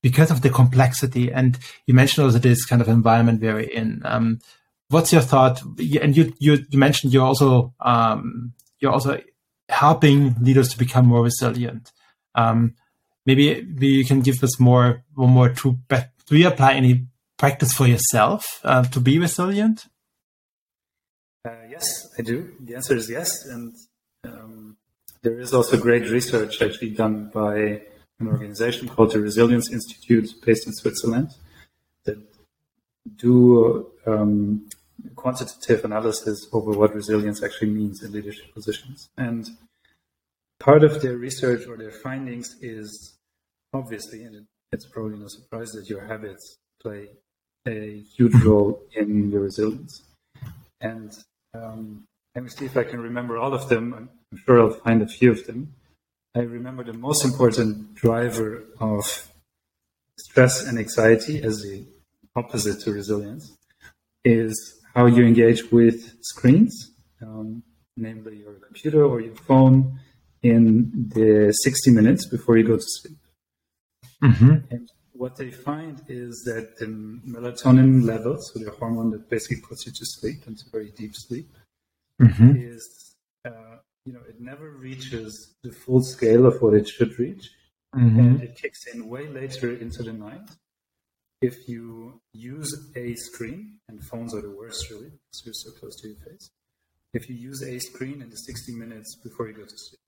because 0.03 0.31
of 0.31 0.41
the 0.43 0.51
complexity, 0.51 1.31
and 1.31 1.59
you 1.87 1.95
mentioned 1.95 2.25
also 2.25 2.39
this 2.39 2.65
kind 2.65 2.83
of 2.83 2.89
environment 2.89 3.41
we're 3.41 3.61
in. 3.61 4.03
Um, 4.05 4.41
what's 4.89 5.13
your 5.13 5.23
thought? 5.23 5.63
And 5.63 6.17
you 6.17 6.33
you, 6.39 6.65
you 6.69 6.79
mentioned 6.79 7.13
you're 7.13 7.27
also 7.27 7.73
um, 7.81 8.55
you're 8.81 8.93
also 8.93 9.21
helping 9.69 10.35
leaders 10.41 10.71
to 10.71 10.79
become 10.79 11.07
more 11.07 11.23
resilient. 11.23 11.93
Um, 12.35 12.75
maybe, 13.27 13.63
maybe 13.63 13.89
you 13.89 14.05
can 14.05 14.23
give 14.23 14.43
us 14.43 14.59
more 14.59 15.05
one 15.15 15.31
more 15.31 15.51
true. 15.51 15.79
Do 15.89 16.37
you 16.37 16.49
apply 16.49 16.75
any 16.75 17.07
practice 17.37 17.73
for 17.73 17.87
yourself 17.87 18.61
uh, 18.65 18.83
to 18.85 19.01
be 19.01 19.19
resilient? 19.19 19.87
Uh, 21.45 21.53
yes, 21.69 22.09
I 22.19 22.23
do. 22.23 22.53
The 22.61 22.75
answer 22.75 22.97
is 22.97 23.09
yes. 23.09 23.47
And 23.47 23.75
um, 24.25 24.77
there 25.23 25.39
is 25.41 25.55
also 25.55 25.79
great 25.79 26.11
research 26.11 26.61
actually 26.61 26.91
done 26.91 27.31
by 27.33 27.83
an 28.19 28.29
organization 28.29 28.89
called 28.89 29.13
the 29.13 29.21
Resilience 29.21 29.71
Institute 29.71 30.35
based 30.45 30.67
in 30.67 30.75
Switzerland 30.75 31.31
that 32.05 32.19
do 33.17 33.91
um, 34.07 34.69
quantitative 35.17 35.85
analysis 35.85 36.47
over 36.53 36.73
what 36.73 36.95
resilience 36.95 37.43
actually 37.43 37.71
means 37.71 38.03
in 38.03 38.13
leadership 38.13 38.53
positions. 38.53 39.09
And 39.17 39.49
part 40.59 40.85
of 40.85 41.01
their 41.01 41.17
research 41.17 41.67
or 41.67 41.77
their 41.77 41.91
findings 41.91 42.57
is 42.61 43.15
obviously, 43.73 44.25
and 44.25 44.47
it's 44.73 44.87
probably 44.87 45.19
no 45.19 45.29
surprise 45.29 45.71
that 45.73 45.89
your 45.89 46.05
habits 46.07 46.59
play 46.83 47.09
a 47.67 48.03
huge 48.17 48.35
role 48.45 48.83
in 48.93 49.31
your 49.31 49.43
resilience. 49.43 50.03
And 50.81 51.13
um, 51.55 52.05
let 52.35 52.45
me 52.45 52.51
see 52.51 52.65
if 52.65 52.77
I 52.77 52.85
can 52.85 53.01
remember 53.01 53.39
all 53.39 53.55
of 53.55 53.69
them. 53.69 54.09
I'm 54.33 54.39
sure 54.45 54.61
I'll 54.61 54.71
find 54.71 55.03
a 55.03 55.07
few 55.07 55.31
of 55.33 55.47
them. 55.47 55.75
I 56.35 56.41
remember 56.41 56.85
the 56.85 56.93
most 56.93 57.25
important 57.25 57.95
driver 57.95 58.63
of 58.79 59.29
stress 60.17 60.65
and 60.67 60.79
anxiety 60.79 61.43
as 61.43 61.63
the 61.63 61.85
opposite 62.37 62.81
to 62.83 62.93
resilience 62.93 63.57
is 64.25 64.81
how 64.95 65.07
you 65.07 65.25
engage 65.25 65.73
with 65.73 66.17
screens, 66.23 66.93
um, 67.23 67.63
namely 67.97 68.37
your 68.37 68.55
computer 68.55 69.05
or 69.05 69.21
your 69.21 69.35
phone, 69.35 69.99
in 70.43 71.11
the 71.15 71.53
60 71.53 71.91
minutes 71.91 72.27
before 72.27 72.57
you 72.57 72.67
go 72.67 72.77
to 72.77 72.83
sleep. 72.83 73.19
Mm-hmm. 74.23 74.57
And 74.71 74.89
what 75.21 75.37
they 75.37 75.51
find 75.51 76.01
is 76.09 76.45
that 76.47 76.79
the 76.79 76.87
melatonin 76.87 78.07
levels, 78.07 78.51
so 78.51 78.59
the 78.59 78.71
hormone 78.71 79.11
that 79.11 79.29
basically 79.29 79.61
puts 79.61 79.85
you 79.85 79.93
to 79.93 80.07
sleep 80.07 80.47
into 80.47 80.65
very 80.73 80.91
deep 80.97 81.15
sleep, 81.15 81.51
mm-hmm. 82.19 82.53
is 82.57 83.17
uh, 83.45 83.77
you 84.07 84.15
know 84.15 84.23
it 84.27 84.41
never 84.41 84.71
reaches 84.71 85.57
the 85.63 85.73
full 85.73 86.03
scale 86.03 86.47
of 86.47 86.63
what 86.63 86.73
it 86.73 86.89
should 86.89 87.19
reach, 87.19 87.51
mm-hmm. 87.95 88.19
and 88.19 88.43
it 88.43 88.57
kicks 88.57 88.87
in 88.87 89.11
way 89.11 89.29
later 89.29 89.71
into 89.77 90.03
the 90.03 90.15
night. 90.15 90.49
If 91.43 91.69
you 91.69 92.23
use 92.33 92.73
a 92.97 93.15
screen, 93.15 93.79
and 93.91 94.03
phones 94.03 94.35
are 94.35 94.41
the 94.41 94.57
worst 94.57 94.89
really, 94.91 95.11
because 95.11 95.43
you're 95.45 95.53
so 95.53 95.71
close 95.79 95.97
to 96.01 96.09
your 96.09 96.21
face. 96.29 96.49
If 97.13 97.29
you 97.29 97.37
use 97.37 97.63
a 97.63 97.79
screen 97.79 98.23
in 98.23 98.31
the 98.31 98.37
60 98.37 98.73
minutes 98.73 99.17
before 99.23 99.49
you 99.49 99.53
go 99.53 99.65
to 99.65 99.79
sleep, 99.85 100.01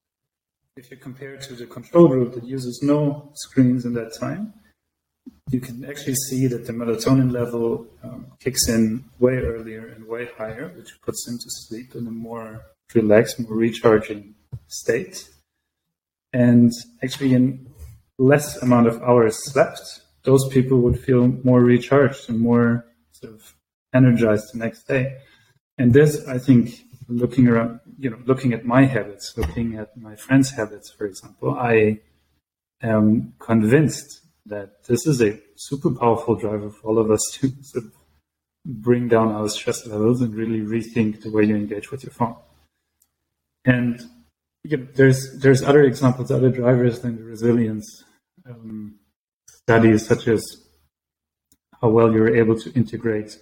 if 0.79 0.91
you 0.91 0.97
compare 0.97 1.37
to 1.37 1.55
the 1.55 1.67
control 1.67 2.09
group 2.09 2.33
that 2.33 2.45
uses 2.45 2.81
no 2.83 3.33
screens 3.35 3.85
in 3.85 3.93
that 3.93 4.19
time, 4.19 4.55
you 5.51 5.61
can 5.61 5.85
actually 5.85 6.15
see 6.15 6.47
that 6.47 6.67
the 6.67 6.73
melatonin 6.73 7.31
level 7.31 7.87
um, 8.03 8.27
kicks 8.41 8.69
in 8.69 9.05
way 9.19 9.35
earlier 9.35 9.87
and 9.89 10.07
way 10.07 10.29
higher, 10.39 10.73
which 10.77 11.01
puts 11.03 11.25
them 11.27 11.37
to 11.39 11.49
sleep 11.49 11.95
in 11.95 12.07
a 12.07 12.11
more 12.11 12.63
relaxed, 12.95 13.39
more 13.39 13.57
recharging 13.57 14.35
state. 14.69 15.29
And 16.33 16.73
actually, 17.03 17.35
in 17.35 17.67
less 18.19 18.57
amount 18.63 18.87
of 18.87 19.03
hours 19.03 19.45
slept, 19.45 20.01
those 20.25 20.49
people 20.49 20.79
would 20.79 20.99
feel 20.99 21.29
more 21.45 21.61
recharged 21.61 22.31
and 22.31 22.39
more 22.39 22.87
sort 23.13 23.35
of 23.35 23.55
energized 23.93 24.55
the 24.55 24.59
next 24.59 24.85
day. 24.85 25.19
And 25.77 25.93
this, 25.93 26.27
I 26.27 26.39
think, 26.39 26.81
looking 27.09 27.49
around, 27.49 27.81
you 27.99 28.09
know, 28.11 28.19
looking 28.25 28.55
at 28.55 28.65
my 28.65 28.85
habits, 28.85 29.35
looking 29.37 29.77
at 29.77 29.97
my 29.97 30.17
friends' 30.17 30.51
habits, 30.51 30.91
for 30.91 31.05
example, 31.05 31.51
I 31.53 32.01
am 32.81 33.35
convinced 33.39 34.23
that 34.47 34.85
this 34.85 35.07
is 35.07 35.23
a 35.23 35.39
super 35.57 35.91
powerful 35.91 36.35
driver 36.35 36.71
for 36.71 36.89
all 36.89 36.99
of 36.99 37.11
us 37.11 37.23
to 37.35 37.53
sort 37.63 37.85
of 37.85 37.93
bring 38.65 39.09
down 39.09 39.33
our 39.33 39.49
stress 39.49 39.87
levels 39.87 40.21
and 40.21 40.35
really 40.35 40.61
rethink 40.61 41.23
the 41.23 41.31
way 41.31 41.45
you 41.45 41.57
engage 41.57 41.91
with 41.91 42.03
your 42.03 42.13
phone. 42.13 42.37
And 43.65 44.01
there's 44.65 45.39
there's 45.41 45.63
other 45.63 45.83
examples, 45.83 46.31
other 46.31 46.51
drivers 46.51 47.01
than 47.01 47.17
the 47.17 47.25
resilience 47.25 48.05
um, 48.49 48.97
studies, 49.49 50.07
such 50.07 50.29
as 50.29 50.43
how 51.81 51.89
well 51.89 52.13
you're 52.13 52.37
able 52.37 52.59
to 52.59 52.73
integrate 52.73 53.39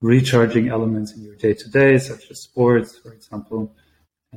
recharging 0.00 0.68
elements 0.68 1.14
in 1.14 1.22
your 1.22 1.34
day 1.36 1.54
to 1.54 1.70
day, 1.70 1.98
such 1.98 2.30
as 2.30 2.42
sports, 2.42 2.98
for 2.98 3.12
example. 3.12 3.74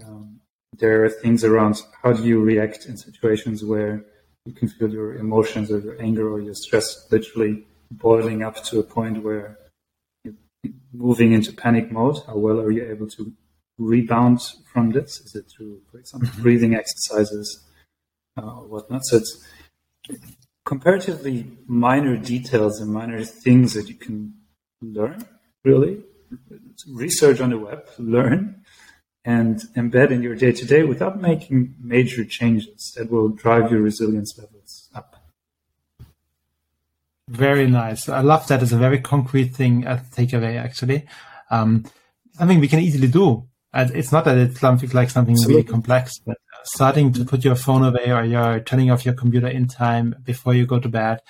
Um, 0.04 0.40
there 0.78 1.04
are 1.04 1.10
things 1.10 1.44
around 1.44 1.82
how 2.02 2.14
do 2.14 2.24
you 2.24 2.42
react 2.42 2.88
in 2.88 2.98
situations 2.98 3.64
where 3.64 4.06
you 4.46 4.54
can 4.54 4.68
feel 4.68 4.92
your 4.92 5.16
emotions 5.16 5.72
or 5.72 5.80
your 5.80 6.02
anger 6.02 6.30
or 6.30 6.40
your 6.40 6.54
stress 6.54 7.08
literally 7.12 7.66
boiling 7.92 8.44
up 8.44 8.64
to 8.64 8.80
a 8.80 8.84
point 8.84 9.24
where 9.24 9.58
you're 10.24 10.34
moving 10.92 11.34
into 11.34 11.54
panic 11.54 11.92
mode. 11.92 12.18
How 12.28 12.38
well 12.38 12.60
are 12.60 12.72
you 12.72 12.90
able 12.90 13.08
to 13.12 13.34
rebound 13.78 14.42
from 14.72 14.92
this? 14.92 15.20
Is 15.22 15.36
it 15.36 15.46
through, 15.50 15.82
for 15.92 16.00
example, 16.00 16.30
mm-hmm. 16.30 16.42
breathing 16.42 16.76
exercises 16.76 17.64
uh, 18.38 18.60
or 18.60 18.68
whatnot? 18.68 19.06
So 19.06 19.18
it's 19.18 19.46
comparatively 20.66 21.48
minor 21.68 22.18
details 22.18 22.82
and 22.82 22.92
minor 22.92 23.24
things 23.24 23.74
that 23.74 23.88
you 23.88 23.96
can 23.96 24.34
learn 24.82 25.26
really 25.64 26.04
research 26.90 27.40
on 27.40 27.52
the 27.52 27.58
web, 27.58 27.88
learn, 27.98 28.63
and 29.26 29.62
embed 29.76 30.12
in 30.12 30.22
your 30.22 30.36
day 30.36 30.52
to 30.52 30.66
day 30.66 30.84
without 30.84 31.22
making 31.22 31.76
major 31.80 32.26
changes 32.26 32.94
that 32.98 33.10
will 33.10 33.30
drive 33.30 33.72
your 33.72 33.82
resilience 33.82 34.38
levels 34.38 34.90
up. 34.94 35.16
Very 37.30 37.68
nice. 37.68 38.10
I 38.10 38.20
love 38.20 38.48
that. 38.48 38.62
It's 38.62 38.74
a 38.74 38.78
very 38.78 39.00
concrete 39.00 39.56
thing 39.56 39.88
uh, 39.88 40.04
takeaway, 40.14 40.62
actually. 40.62 41.08
Um, 41.50 41.86
something 42.34 42.60
we 42.60 42.68
can 42.68 42.80
easily 42.80 43.08
do. 43.08 43.48
It's 43.74 44.12
not 44.12 44.26
that 44.26 44.38
it's 44.38 44.60
something 44.60 44.90
like 44.92 45.10
something 45.10 45.34
Absolutely. 45.34 45.62
really 45.62 45.68
complex, 45.68 46.20
but 46.20 46.38
uh, 46.54 46.64
starting 46.64 47.12
to 47.14 47.26
put 47.26 47.44
your 47.44 47.56
phone 47.56 47.84
away 47.84 48.12
or 48.12 48.24
you're 48.24 48.60
turning 48.60 48.92
off 48.92 49.06
your 49.06 49.16
computer 49.16 49.48
in 49.48 49.68
time 49.68 50.16
before 50.24 50.54
you 50.54 50.68
go 50.68 50.80
to 50.80 50.90
bed 50.90 51.22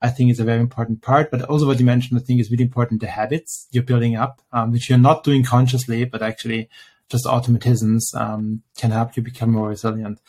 I 0.00 0.10
think 0.10 0.30
is 0.30 0.40
a 0.40 0.44
very 0.44 0.60
important 0.60 1.02
part. 1.02 1.30
But 1.30 1.42
also 1.42 1.66
what 1.66 1.78
you 1.78 1.84
mentioned, 1.84 2.20
I 2.20 2.22
think 2.22 2.40
is 2.40 2.50
really 2.50 2.64
important, 2.64 3.00
the 3.00 3.08
habits 3.08 3.66
you're 3.70 3.82
building 3.82 4.16
up, 4.16 4.40
um, 4.52 4.72
which 4.72 4.88
you're 4.88 4.98
not 4.98 5.24
doing 5.24 5.42
consciously, 5.42 6.04
but 6.04 6.22
actually 6.22 6.68
just 7.08 7.24
automatisms 7.24 8.14
um, 8.14 8.62
can 8.76 8.90
help 8.90 9.16
you 9.16 9.22
become 9.22 9.52
more 9.52 9.68
resilient. 9.68 10.20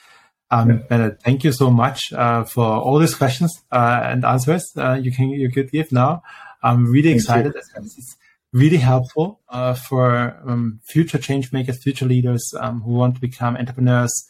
Um, 0.52 0.84
yeah. 0.90 1.12
Thank 1.24 1.44
you 1.44 1.52
so 1.52 1.70
much 1.70 2.12
uh, 2.14 2.44
for 2.44 2.66
all 2.66 2.98
these 2.98 3.14
questions 3.14 3.62
uh, 3.72 4.02
and 4.04 4.26
answers 4.26 4.72
uh, 4.78 5.00
you 5.00 5.12
can 5.12 5.30
you 5.30 5.52
could 5.52 5.72
give 5.72 5.92
now. 5.92 6.24
I'm 6.64 6.86
really 6.92 7.10
thank 7.10 7.22
excited. 7.22 7.54
It's 7.56 8.18
really 8.52 8.78
helpful 8.78 9.42
uh, 9.50 9.76
for 9.76 10.38
um, 10.48 10.80
future 10.86 11.20
change 11.20 11.54
makers, 11.54 11.82
future 11.84 12.06
leaders 12.06 12.52
um, 12.60 12.82
who 12.82 12.94
want 12.94 13.16
to 13.16 13.22
become 13.22 13.56
entrepreneurs, 13.56 14.28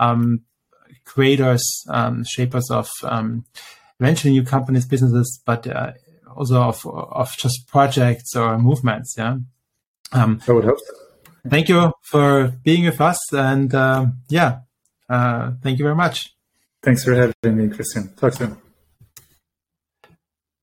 um, 0.00 0.40
creators, 1.04 1.84
um, 1.88 2.24
shapers 2.24 2.68
of 2.70 2.90
eventually 4.00 4.32
new 4.32 4.42
companies, 4.42 4.86
businesses, 4.86 5.40
but 5.44 5.66
uh, 5.66 5.92
also 6.34 6.62
of 6.62 6.84
of 6.86 7.36
just 7.36 7.68
projects 7.68 8.34
or 8.34 8.58
movements. 8.58 9.14
Yeah. 9.16 9.36
Um, 10.12 10.40
I 10.48 10.52
would 10.52 10.64
hope 10.64 10.78
so. 10.78 11.09
Thank 11.48 11.68
you 11.68 11.92
for 12.02 12.52
being 12.64 12.84
with 12.84 13.00
us, 13.00 13.18
and 13.32 13.74
uh, 13.74 14.06
yeah, 14.28 14.60
uh, 15.08 15.52
thank 15.62 15.78
you 15.78 15.84
very 15.84 15.96
much. 15.96 16.34
Thanks 16.82 17.04
for 17.04 17.14
having 17.14 17.56
me, 17.56 17.68
Christian. 17.74 18.14
Talk 18.16 18.34
soon. 18.34 18.69